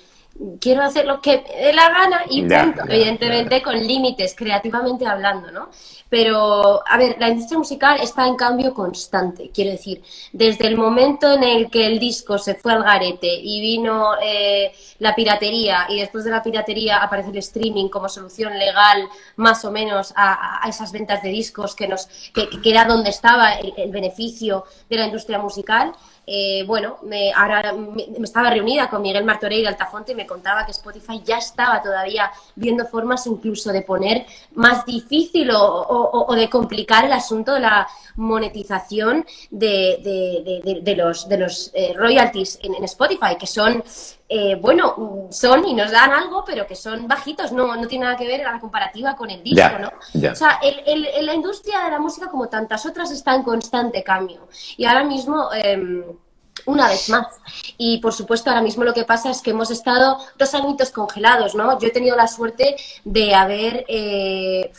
quiero 0.61 0.83
hacer 0.83 1.07
lo 1.07 1.21
que 1.21 1.39
me 1.39 1.67
dé 1.67 1.73
la 1.73 1.89
gana 1.89 2.23
y 2.29 2.43
punto, 2.43 2.83
evidentemente 2.89 3.63
con 3.63 3.79
límites, 3.79 4.35
creativamente 4.37 5.07
hablando, 5.07 5.51
¿no? 5.51 5.69
Pero, 6.09 6.83
a 6.87 6.99
ver, 6.99 7.17
la 7.19 7.31
industria 7.31 7.59
musical 7.59 7.99
está 8.01 8.27
en 8.27 8.37
cambio 8.37 8.75
constante, 8.75 9.51
quiero 9.53 9.71
decir, 9.71 10.03
desde 10.33 10.67
el 10.67 10.77
momento 10.77 11.33
en 11.33 11.43
el 11.43 11.71
que 11.71 11.87
el 11.87 11.99
disco 11.99 12.37
se 12.37 12.55
fue 12.55 12.73
al 12.73 12.83
garete 12.83 13.35
y 13.35 13.63
vino 13.63 14.11
eh, 14.23 14.73
la 14.99 15.15
piratería 15.15 15.87
y 15.89 16.01
después 16.01 16.25
de 16.25 16.31
la 16.31 16.43
piratería 16.43 16.99
aparece 16.99 17.31
el 17.31 17.39
streaming 17.39 17.89
como 17.89 18.11
solución 18.11 18.59
legal 18.59 19.09
más 19.37 19.65
o 19.65 19.71
menos 19.71 20.13
a, 20.15 20.61
esas 20.69 20.93
ventas 20.93 21.23
de 21.23 21.31
discos 21.31 21.75
que, 21.75 21.89
nos, 21.89 22.07
que, 22.35 22.49
era 22.63 22.85
donde 22.85 23.09
estaba 23.09 23.55
el 23.55 23.91
beneficio 23.91 24.65
de 24.91 24.97
la 24.97 25.07
industria 25.07 25.39
musical, 25.39 25.95
eh, 26.35 26.65
bueno, 26.67 26.97
me, 27.03 27.31
ahora 27.31 27.75
me, 27.75 28.07
estaba 28.25 28.49
reunida 28.49 28.89
con 28.89 29.03
Miguel 29.03 29.23
Martorell 29.23 29.67
Altafonte 29.67 30.13
y 30.13 30.15
me 30.15 30.27
contaba 30.27 30.65
que 30.65 30.71
Spotify 30.71 31.21
ya 31.23 31.37
estaba 31.37 31.83
todavía 31.83 32.31
viendo 32.55 32.87
formas 32.87 33.27
incluso 33.27 33.71
de 33.71 33.83
poner 33.83 34.25
más 34.55 34.87
difícil 34.87 35.51
o, 35.53 36.35
de 36.35 36.49
complicar 36.49 37.05
el 37.05 37.13
asunto 37.13 37.53
de 37.53 37.61
la 37.61 37.87
monetización 38.17 39.27
de, 39.51 40.95
los, 40.97 41.29
de 41.29 41.37
los 41.37 41.71
eh, 41.75 41.93
royalties 41.99 42.61
en, 42.63 42.83
Spotify, 42.83 43.37
que 43.39 43.47
son, 43.47 43.85
eh, 44.27 44.55
bueno, 44.55 45.29
son 45.31 45.67
y 45.67 45.75
nos 45.75 45.91
dan 45.91 46.13
algo, 46.13 46.45
pero 46.47 46.67
que 46.67 46.77
son 46.77 47.07
bajitos, 47.07 47.53
no, 47.53 47.77
no 47.77 47.87
tiene 47.87 48.07
nada 48.07 48.17
que 48.17 48.27
ver 48.27 48.47
a 48.47 48.53
la 48.53 48.59
comparativa 48.59 49.15
con 49.17 49.29
el 49.29 49.43
disco, 49.43 49.79
¿no? 49.79 49.91
O 50.31 50.35
sea, 50.35 50.59
la 50.63 51.35
industria 51.35 51.85
de 51.85 51.91
la 51.91 51.99
música, 51.99 52.31
como 52.31 52.49
tantas 52.49 52.87
otras, 52.87 53.11
está 53.11 53.35
en 53.35 53.43
constante 53.43 54.03
cambio. 54.03 54.49
Y 54.79 54.87
ahora 54.87 55.05
mismo... 55.05 55.51
Em, 55.53 56.03
una 56.67 56.89
vez 56.89 57.09
más. 57.09 57.27
Y 57.79 57.99
por 57.99 58.13
supuesto, 58.13 58.51
ahora 58.51 58.63
mismo 58.63 58.85
lo 58.85 58.95
que 58.95 59.05
pasa 59.05 59.31
es 59.31 59.41
que 59.41 59.51
hemos 59.51 59.71
estado 59.71 60.19
dos 60.39 60.55
añitos 60.55 60.91
congelados, 60.91 61.55
¿no? 61.55 61.79
Yo 61.79 61.89
he 61.89 61.93
tenido 61.93 62.17
la 62.17 62.29
suerte 62.29 62.77
de 63.05 63.35
haber. 63.35 63.85
Eh, 63.89 64.73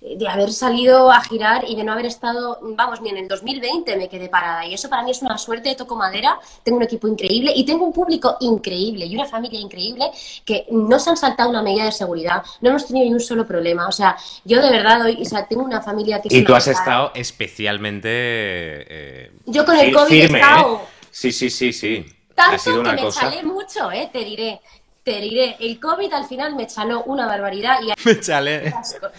de 0.00 0.28
haber 0.28 0.52
salido 0.52 1.10
a 1.10 1.20
girar 1.22 1.64
y 1.66 1.74
de 1.74 1.82
no 1.82 1.92
haber 1.92 2.06
estado, 2.06 2.60
vamos, 2.62 3.00
ni 3.00 3.10
en 3.10 3.16
el 3.16 3.28
2020 3.28 3.96
me 3.96 4.08
quedé 4.08 4.28
parada. 4.28 4.64
Y 4.64 4.74
eso 4.74 4.88
para 4.88 5.02
mí 5.02 5.10
es 5.10 5.22
una 5.22 5.36
suerte, 5.38 5.74
toco 5.74 5.96
madera, 5.96 6.38
tengo 6.62 6.78
un 6.78 6.84
equipo 6.84 7.08
increíble 7.08 7.52
y 7.54 7.64
tengo 7.64 7.84
un 7.84 7.92
público 7.92 8.36
increíble 8.40 9.06
y 9.06 9.14
una 9.16 9.26
familia 9.26 9.58
increíble 9.58 10.10
que 10.44 10.66
no 10.70 11.00
se 11.00 11.10
han 11.10 11.16
saltado 11.16 11.50
una 11.50 11.62
medida 11.62 11.84
de 11.84 11.92
seguridad, 11.92 12.42
no 12.60 12.70
hemos 12.70 12.86
tenido 12.86 13.06
ni 13.06 13.12
un 13.12 13.20
solo 13.20 13.44
problema. 13.44 13.88
O 13.88 13.92
sea, 13.92 14.16
yo 14.44 14.62
de 14.62 14.70
verdad 14.70 15.04
hoy, 15.04 15.18
o 15.20 15.24
sea, 15.24 15.46
tengo 15.46 15.64
una 15.64 15.82
familia 15.82 16.22
que... 16.22 16.28
Y 16.30 16.44
tú 16.44 16.54
has 16.54 16.68
estado 16.68 17.10
especialmente... 17.14 18.08
Eh, 18.08 19.32
yo 19.46 19.64
con 19.64 19.76
el 19.76 19.92
COVID 19.92 20.12
he 20.12 20.24
estado... 20.26 20.80
Sí, 21.18 21.32
sí, 21.32 21.50
sí, 21.50 21.72
sí. 21.72 22.06
Tanto 22.32 22.62
que 22.84 22.92
me 22.92 23.10
salé 23.10 23.42
mucho, 23.42 23.90
eh, 23.90 24.08
te 24.12 24.20
diré. 24.20 24.60
te 25.02 25.20
diré, 25.20 25.56
el 25.58 25.80
COVID 25.80 26.12
al 26.12 26.26
final 26.26 26.54
me 26.54 26.68
chaló 26.68 27.02
una 27.06 27.26
barbaridad. 27.26 27.80
Y... 27.82 27.92
Me 28.08 28.20
chalé. 28.20 28.72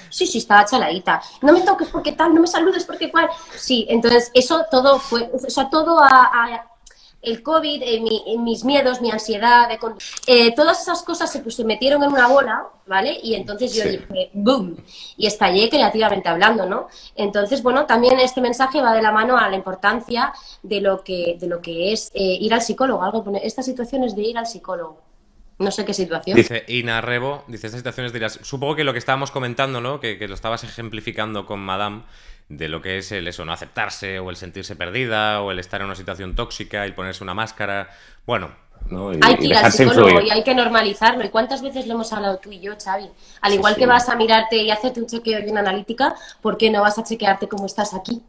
Sí, 0.10 0.26
sí, 0.26 0.38
estaba 0.38 0.64
chaladita. 0.64 1.22
No 1.42 1.52
me 1.52 1.60
toques 1.60 1.90
porque 1.90 2.14
tal, 2.14 2.34
no 2.34 2.40
me 2.40 2.48
saludes 2.48 2.86
porque 2.86 3.12
cual. 3.12 3.28
Sí, 3.54 3.86
entonces 3.90 4.32
eso 4.34 4.66
todo 4.72 4.98
fue, 4.98 5.30
o 5.34 5.50
sea, 5.50 5.70
todo 5.70 6.00
a, 6.02 6.64
el 7.22 7.44
COVID, 7.44 7.82
eh, 7.84 8.38
mis 8.38 8.64
miedos, 8.64 9.02
mi 9.02 9.12
ansiedad, 9.12 9.70
eh, 10.28 10.54
todas 10.56 10.82
esas 10.82 11.04
cosas 11.04 11.32
se, 11.32 11.40
pues, 11.40 11.56
se, 11.56 11.66
metieron 11.66 12.02
en 12.04 12.12
una 12.12 12.28
bola, 12.28 12.68
¿vale? 12.88 13.20
Y 13.22 13.36
entonces 13.36 13.74
yo 13.74 13.84
dije, 13.84 14.30
¡boom! 14.34 14.78
Y 15.18 15.28
estallé 15.28 15.70
creativamente 15.70 16.30
hablando, 16.30 16.66
¿no? 16.66 16.88
Entonces, 17.16 17.62
bueno, 17.62 17.86
también 17.86 18.20
este 18.20 18.42
mensaje 18.42 18.82
va 18.82 18.94
de 18.94 19.02
la 19.02 19.12
mano 19.12 19.38
a 19.38 19.50
la 19.50 19.56
importancia 19.56 20.34
de 20.64 20.82
lo 20.82 21.04
que, 21.04 21.38
de 21.40 21.48
lo 21.48 21.62
que 21.62 21.92
es 21.92 22.10
eh, 22.14 22.38
ir 22.40 22.54
al 22.54 22.62
psicólogo. 22.62 23.04
Algo 23.04 23.24
pone, 23.24 23.42
estas 23.46 23.66
situaciones 23.66 24.16
de 24.16 24.22
ir 24.22 24.38
al 24.38 24.48
psicólogo. 24.48 25.09
No 25.60 25.72
sé 25.72 25.86
qué 25.86 25.94
situación. 25.94 26.36
Dice 26.36 26.64
Ina 26.68 27.02
Rebo, 27.02 27.44
dice, 27.48 27.68
estas 27.68 27.80
situaciones 27.80 28.14
dirás, 28.14 28.40
supongo 28.44 28.76
que 28.76 28.84
lo 28.84 28.94
que 28.94 29.00
estábamos 29.00 29.30
comentando, 29.30 29.82
¿no? 29.82 30.00
Que, 30.00 30.18
que 30.18 30.28
lo 30.28 30.34
estabas 30.34 30.64
ejemplificando 30.64 31.46
con 31.46 31.60
Madame, 31.60 32.04
de 32.48 32.68
lo 32.68 32.82
que 32.82 32.98
es 32.98 33.12
el 33.12 33.28
eso, 33.28 33.46
no 33.46 33.52
aceptarse 33.52 34.20
o 34.20 34.30
el 34.30 34.36
sentirse 34.36 34.76
perdida 34.76 35.42
o 35.42 35.52
el 35.52 35.60
estar 35.60 35.82
en 35.82 35.88
una 35.88 35.96
situación 35.96 36.36
tóxica 36.36 36.88
y 36.88 36.94
ponerse 36.94 37.24
una 37.24 37.34
máscara. 37.34 37.90
Bueno, 38.26 38.52
hay 39.22 39.36
que 39.38 39.46
ir 39.46 39.56
al 39.56 39.72
psicólogo 39.72 40.22
y 40.22 40.32
hay 40.32 40.44
que 40.44 40.56
normalizarlo. 40.56 41.24
¿Y 41.24 41.30
cuántas 41.30 41.62
veces 41.62 41.86
lo 41.88 41.94
hemos 41.94 42.12
hablado 42.12 42.38
tú 42.38 42.52
y 42.52 42.60
yo, 42.60 42.74
Xavi? 42.82 43.10
Al 43.42 43.54
igual 43.54 43.76
que 43.76 43.86
vas 43.86 44.10
a 44.10 44.16
mirarte 44.16 44.58
y 44.58 44.72
hacerte 44.72 45.00
un 45.00 45.08
chequeo 45.08 45.40
y 45.46 45.50
una 45.50 45.60
analítica, 45.60 46.16
¿por 46.42 46.58
qué 46.58 46.70
no 46.70 46.82
vas 46.82 46.98
a 46.98 47.04
chequearte 47.04 47.48
cómo 47.48 47.66
estás 47.66 47.94
aquí? 47.94 48.22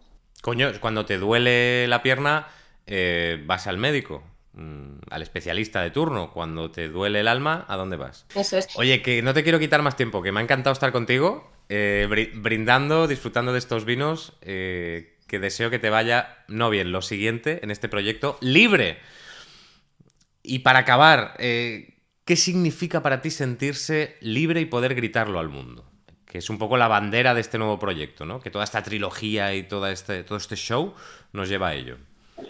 Coño, 0.42 0.70
cuando 0.80 1.06
te 1.06 1.18
duele 1.18 1.86
la 1.88 2.02
pierna, 2.02 2.48
eh, 2.86 3.42
vas 3.46 3.66
al 3.66 3.78
médico. 3.78 4.22
Mm, 4.52 4.98
al 5.10 5.22
especialista 5.22 5.80
de 5.80 5.90
turno. 5.90 6.32
Cuando 6.32 6.70
te 6.70 6.88
duele 6.88 7.20
el 7.20 7.28
alma, 7.28 7.64
¿a 7.68 7.76
dónde 7.76 7.96
vas? 7.96 8.26
Eso 8.34 8.56
es. 8.56 8.68
Oye, 8.74 9.00
que 9.00 9.22
no 9.22 9.32
te 9.32 9.44
quiero 9.44 9.60
quitar 9.60 9.82
más 9.82 9.96
tiempo, 9.96 10.22
que 10.22 10.32
me 10.32 10.40
ha 10.40 10.42
encantado 10.42 10.72
estar 10.72 10.90
contigo, 10.90 11.50
eh, 11.68 12.08
brindando, 12.34 13.06
disfrutando 13.06 13.52
de 13.52 13.60
estos 13.60 13.84
vinos, 13.84 14.32
eh, 14.42 15.18
que 15.28 15.38
deseo 15.38 15.70
que 15.70 15.78
te 15.78 15.88
vaya, 15.88 16.44
no 16.48 16.68
bien, 16.68 16.90
lo 16.90 17.00
siguiente 17.00 17.60
en 17.62 17.70
este 17.70 17.88
proyecto, 17.88 18.38
libre. 18.40 18.98
Y 20.42 20.60
para 20.60 20.80
acabar, 20.80 21.36
eh, 21.38 21.98
¿qué 22.24 22.34
significa 22.34 23.02
para 23.02 23.22
ti 23.22 23.30
sentirse 23.30 24.16
libre 24.20 24.60
y 24.60 24.64
poder 24.64 24.96
gritarlo 24.96 25.38
al 25.38 25.48
mundo? 25.48 25.88
Que 26.26 26.38
es 26.38 26.50
un 26.50 26.58
poco 26.58 26.76
la 26.76 26.88
bandera 26.88 27.34
de 27.34 27.40
este 27.40 27.58
nuevo 27.58 27.78
proyecto, 27.78 28.26
¿no? 28.26 28.40
Que 28.40 28.50
toda 28.50 28.64
esta 28.64 28.82
trilogía 28.82 29.54
y 29.54 29.62
todo 29.62 29.86
este, 29.86 30.24
todo 30.24 30.38
este 30.38 30.56
show 30.56 30.94
nos 31.32 31.48
lleva 31.48 31.68
a 31.68 31.74
ello 31.74 31.98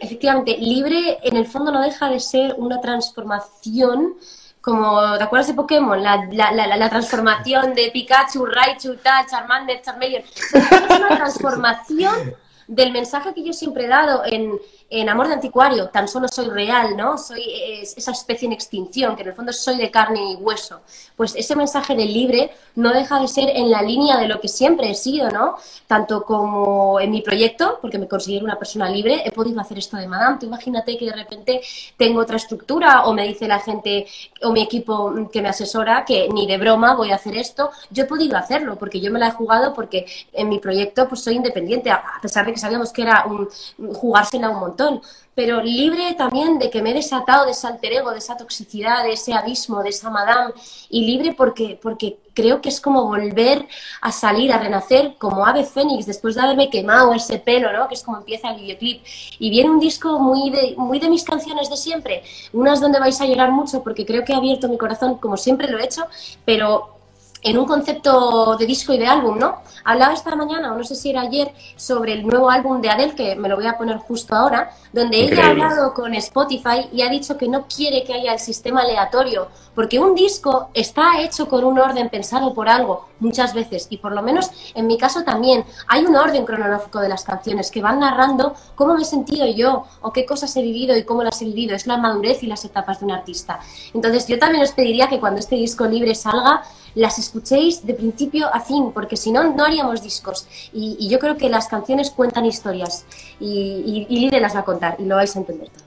efectivamente, 0.00 0.57
libre 0.59 1.18
en 1.22 1.37
el 1.37 1.46
fondo 1.46 1.72
no 1.72 1.83
deja 1.83 2.09
de 2.09 2.20
ser 2.20 2.55
una 2.59 2.81
transformación 2.81 4.14
como, 4.61 5.16
¿te 5.16 5.24
acuerdas 5.24 5.48
de 5.48 5.55
Pokémon? 5.55 6.03
La, 6.03 6.29
la, 6.31 6.53
la, 6.53 6.76
la 6.76 6.90
transformación 6.90 7.74
de 7.74 7.90
Pikachu, 7.90 8.44
Raichu, 8.44 8.96
tal, 8.96 9.26
Charmander, 9.26 9.81
Charmeleon. 9.81 10.22
Es 10.53 10.98
una 10.98 11.16
transformación 11.16 12.35
del 12.71 12.93
mensaje 12.93 13.35
que 13.35 13.43
yo 13.43 13.53
siempre 13.53 13.87
he 13.87 13.89
dado 13.89 14.23
en, 14.25 14.57
en 14.89 15.09
Amor 15.09 15.27
de 15.27 15.35
Anticuario, 15.35 15.89
tan 15.89 16.07
solo 16.07 16.29
soy 16.29 16.49
real, 16.49 16.97
¿no? 16.97 17.19
Soy 17.19 17.43
esa 17.83 18.13
especie 18.13 18.47
en 18.47 18.53
extinción, 18.53 19.17
que 19.17 19.23
en 19.23 19.29
el 19.29 19.35
fondo 19.35 19.53
soy 19.53 19.77
de 19.77 19.91
carne 19.91 20.33
y 20.33 20.37
hueso. 20.37 20.81
Pues 21.17 21.35
ese 21.35 21.57
mensaje 21.57 21.97
de 21.97 22.05
libre 22.05 22.53
no 22.77 22.93
deja 22.93 23.21
de 23.21 23.27
ser 23.27 23.51
en 23.57 23.73
la 23.73 23.83
línea 23.83 24.19
de 24.19 24.29
lo 24.29 24.41
que 24.41 24.47
siempre 24.47 24.89
he 24.89 24.95
sido, 24.95 25.31
¿no? 25.31 25.57
Tanto 25.89 26.23
como 26.25 27.01
en 27.01 27.11
mi 27.11 27.23
proyecto, 27.23 27.81
porque 27.83 27.99
me 27.99 28.07
considero 28.07 28.45
una 28.45 28.57
persona 28.57 28.89
libre, 28.89 29.23
he 29.25 29.33
podido 29.33 29.61
hacer 29.61 29.79
esto 29.79 29.97
de 29.97 30.07
Madame. 30.07 30.39
Imagínate 30.43 30.97
que 30.97 31.07
de 31.07 31.13
repente 31.13 31.61
tengo 31.97 32.21
otra 32.21 32.37
estructura 32.37 33.05
o 33.07 33.13
me 33.13 33.27
dice 33.27 33.49
la 33.49 33.59
gente 33.59 34.07
o 34.43 34.53
mi 34.53 34.63
equipo 34.63 35.13
que 35.33 35.43
me 35.43 35.49
asesora 35.49 36.05
que 36.05 36.29
ni 36.29 36.47
de 36.47 36.57
broma 36.57 36.95
voy 36.95 37.11
a 37.11 37.17
hacer 37.17 37.37
esto. 37.37 37.71
Yo 37.91 38.05
he 38.05 38.07
podido 38.07 38.37
hacerlo 38.37 38.77
porque 38.79 39.01
yo 39.01 39.11
me 39.11 39.19
la 39.19 39.29
he 39.29 39.33
jugado 39.33 39.75
porque 39.75 40.07
en 40.33 40.49
mi 40.49 40.61
proyecto 40.61 41.09
pues 41.09 41.21
soy 41.23 41.35
independiente, 41.35 41.91
a 41.91 42.21
pesar 42.23 42.47
de 42.47 42.53
que 42.53 42.60
sabíamos 42.61 42.92
que 42.92 43.03
era 43.03 43.25
un, 43.27 43.49
jugársela 43.94 44.51
un 44.51 44.61
montón 44.61 45.01
pero 45.40 45.62
libre 45.62 46.12
también 46.18 46.59
de 46.59 46.68
que 46.68 46.83
me 46.83 46.90
he 46.90 46.94
desatado 46.94 47.46
de 47.46 47.53
ese 47.53 47.66
alter 47.66 47.94
ego, 47.94 48.11
de 48.11 48.18
esa 48.18 48.37
toxicidad, 48.37 49.05
de 49.05 49.12
ese 49.12 49.33
abismo, 49.33 49.83
de 49.83 49.88
esa 49.88 50.11
madame, 50.11 50.53
y 50.90 51.07
libre 51.07 51.33
porque, 51.35 51.79
porque 51.81 52.18
creo 52.35 52.61
que 52.61 52.68
es 52.68 52.79
como 52.79 53.05
volver 53.05 53.66
a 54.03 54.12
salir, 54.12 54.53
a 54.53 54.59
renacer 54.59 55.14
como 55.16 55.46
ave 55.46 55.64
fénix 55.64 56.05
después 56.05 56.35
de 56.35 56.42
haberme 56.42 56.68
quemado 56.68 57.14
ese 57.14 57.38
pelo, 57.38 57.73
¿no? 57.73 57.88
Que 57.88 57.94
es 57.94 58.03
como 58.03 58.18
empieza 58.18 58.51
el 58.51 58.61
videoclip. 58.61 59.03
Y 59.38 59.49
viene 59.49 59.70
un 59.70 59.81
disco 59.81 60.18
muy 60.18 60.51
de, 60.51 60.75
muy 60.77 60.99
de 60.99 61.09
mis 61.09 61.25
canciones 61.25 61.70
de 61.70 61.79
siempre, 61.79 62.23
unas 62.53 62.81
donde 62.81 63.01
vais 63.01 63.18
a 63.18 63.25
llorar 63.25 63.51
mucho 63.51 63.83
porque 63.83 64.05
creo 64.05 64.27
que 64.27 64.35
he 64.35 64.37
abierto 64.37 64.68
mi 64.68 64.77
corazón 64.77 65.16
como 65.16 65.38
siempre 65.38 65.70
lo 65.70 65.79
he 65.79 65.85
hecho, 65.85 66.05
pero 66.44 67.00
en 67.42 67.59
un 67.59 67.66
concepto 67.66 68.57
de 68.57 68.66
disco 68.66 68.92
y 68.92 68.98
de 68.98 69.07
álbum, 69.07 69.38
¿no? 69.38 69.59
Hablaba 69.85 70.12
esta 70.12 70.35
mañana, 70.37 70.72
o 70.72 70.76
no 70.76 70.85
sé 70.85 70.94
si 70.94 71.11
era 71.11 71.22
ayer, 71.22 71.53
sobre 71.76 72.12
el 72.12 72.26
nuevo 72.26 72.50
álbum 72.50 72.81
de 72.81 72.90
Adele, 72.90 73.14
que 73.14 73.35
me 73.37 73.48
lo 73.48 73.57
voy 73.57 73.66
a 73.66 73.79
poner 73.79 73.96
justo 73.98 74.35
ahora, 74.35 74.70
donde 74.92 75.20
ella 75.20 75.46
ha 75.46 75.50
hablado 75.50 75.94
con 75.94 76.14
Spotify 76.14 76.88
y 76.92 77.03
ha 77.03 77.09
dicho 77.09 77.38
que 77.38 77.48
no 77.48 77.66
quiere 77.66 78.05
que 78.05 78.12
haya 78.12 78.35
el 78.35 78.38
sistema 78.38 78.83
aleatorio, 78.83 79.48
porque 79.74 79.98
un 79.98 80.14
disco 80.14 80.68
está 80.74 81.20
hecho 81.20 81.48
con 81.48 81.64
un 81.64 81.79
orden 81.79 82.11
pensado 82.11 82.53
por 82.53 82.68
algo, 82.68 83.09
muchas 83.20 83.55
veces, 83.55 83.87
y 83.90 83.98
por 83.98 84.12
lo 84.12 84.22
menos 84.22 84.50
en 84.74 84.87
mi 84.87 84.98
caso 84.98 85.22
también, 85.24 85.64
hay 85.88 86.05
un 86.05 86.16
orden 86.16 86.44
cronológico 86.44 87.00
de 87.00 87.09
las 87.09 87.24
canciones 87.24 87.70
que 87.70 87.81
van 87.81 88.00
narrando 88.00 88.55
cómo 88.74 88.94
me 88.94 89.03
he 89.03 89.07
sentido 89.07 89.46
yo, 89.46 89.85
o 90.03 90.12
qué 90.12 90.26
cosas 90.26 90.55
he 90.57 90.62
vivido 90.62 90.96
y 90.96 91.05
cómo 91.05 91.22
las 91.22 91.40
he 91.40 91.46
vivido, 91.46 91.74
es 91.74 91.87
la 91.87 91.96
madurez 91.96 92.42
y 92.42 92.46
las 92.46 92.64
etapas 92.64 93.00
de 93.00 93.07
un 93.07 93.12
artista. 93.12 93.61
Entonces 93.94 94.26
yo 94.26 94.38
también 94.38 94.64
os 94.64 94.72
pediría 94.72 95.09
que 95.09 95.20
cuando 95.20 95.40
este 95.40 95.57
disco 95.57 95.87
libre 95.87 96.14
salga, 96.14 96.62
las 96.94 97.18
escuchéis 97.18 97.87
de 97.87 97.94
principio 97.94 98.53
a 98.53 98.61
fin, 98.61 98.92
porque 98.92 99.16
si 99.16 99.33
no, 99.33 99.55
no 99.55 99.64
haríamos 99.64 100.03
discos. 100.03 100.46
Y, 100.72 101.09
yo 101.09 101.18
creo 101.18 101.37
que 101.37 101.48
las 101.48 101.68
canciones 101.68 102.11
cuentan 102.11 102.44
historias 102.46 103.05
y, 103.40 104.07
y, 104.09 104.31
las 104.31 104.55
va 104.55 104.61
a 104.61 104.64
contar 104.64 104.96
y 104.98 105.05
lo 105.05 105.16
vais 105.16 105.35
a 105.37 105.40
entender 105.40 105.68
todo. 105.68 105.85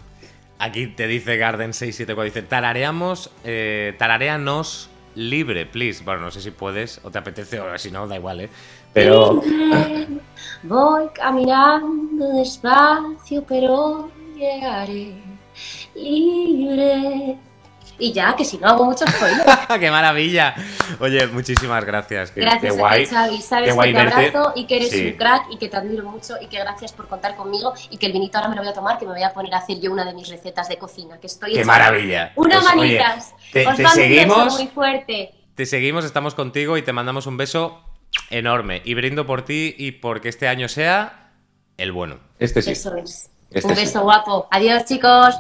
Aquí 0.59 0.87
te 0.87 1.07
dice 1.07 1.39
Garden674, 1.39 2.23
dice, 2.23 2.41
tarareamos, 2.41 3.31
eh, 3.43 3.95
tarareanos 3.97 4.89
libre, 5.15 5.65
please. 5.65 6.03
Bueno, 6.03 6.21
no 6.21 6.31
sé 6.31 6.41
si 6.41 6.51
puedes 6.51 6.99
o 7.03 7.11
te 7.11 7.19
apetece 7.19 7.59
o 7.59 7.77
si 7.77 7.91
no, 7.91 8.07
da 8.07 8.15
igual, 8.15 8.41
¿eh? 8.41 8.49
Pero... 8.93 9.41
voy 10.63 11.07
caminando 11.13 12.29
despacio, 12.37 13.43
pero 13.47 14.09
llegaré 14.35 15.15
libre 15.95 17.37
y 17.99 18.11
ya, 18.11 18.35
que 18.35 18.43
si 18.43 18.57
no 18.57 18.67
hago 18.67 18.85
mucho 18.85 19.05
spoiler. 19.07 19.45
¡Qué 19.79 19.91
maravilla! 19.91 20.55
Oye, 21.00 21.28
muchísimas 21.28 21.86
gracias. 21.86 22.34
gracias 22.36 22.78
guay. 22.78 23.06
Xavi. 23.06 23.41
Sabes 23.41 23.76
que 23.76 23.93
te 23.93 24.00
abrazo 24.00 24.54
y 24.56 24.65
que 24.65 24.76
eres 24.78 24.93
un 24.93 25.17
crack 25.17 25.46
y 25.52 25.58
que 25.58 25.69
te 25.69 25.78
admiro 25.78 26.04
mucho 26.04 26.36
y 26.41 26.48
que 26.48 26.60
gracias 26.60 26.91
por 26.93 27.08
contar 27.08 27.36
conmigo 27.36 27.74
y 27.89 27.98
que 27.98 28.08
el 28.08 28.13
vinito 28.13 28.38
ahora 28.38 28.50
me 28.50 28.56
lo 28.56 28.62
voy 28.62 28.72
a 28.72 28.74
tomar, 28.74 28.98
que 28.98 29.06
me 29.06 29.12
voy 29.12 29.24
a 29.24 29.34
poner 29.34 29.54
a 29.54 29.58
hacer 29.58 29.80
yo 29.80 29.91
una 29.91 30.06
de 30.06 30.13
mis 30.13 30.30
recetas 30.30 30.69
de 30.69 30.78
cocina, 30.78 31.19
que 31.19 31.28
estoy... 31.28 31.54
¡Qué 31.54 31.65
maravilla! 31.65 32.32
Una 32.36 32.60
pues, 32.60 32.76
manitas. 32.76 33.34
te, 33.52 33.67
Os 33.67 33.78
seguimos. 33.93 34.54
muy 34.58 34.67
fuerte. 34.67 35.32
Te 35.56 35.65
seguimos, 35.65 36.06
estamos 36.06 36.34
contigo 36.36 36.78
y 36.78 36.82
te 36.82 36.93
mandamos 36.93 37.28
un 37.28 37.38
beso 37.38 37.84
enorme. 38.30 38.82
Y 38.86 38.93
brindo 38.93 39.26
por 39.26 39.43
ti 39.46 39.76
y 39.78 39.91
porque 39.93 40.30
este 40.30 40.48
año 40.48 40.67
sea 40.67 41.32
el 41.78 41.91
bueno. 41.91 42.19
Este 42.39 42.62
sí. 42.62 42.72
Eso 42.72 42.96
es. 42.96 43.30
Este 43.52 43.67
un 43.67 43.76
beso 43.76 44.02
guapo. 44.02 44.48
Adiós, 44.50 44.86
chicos. 44.86 45.36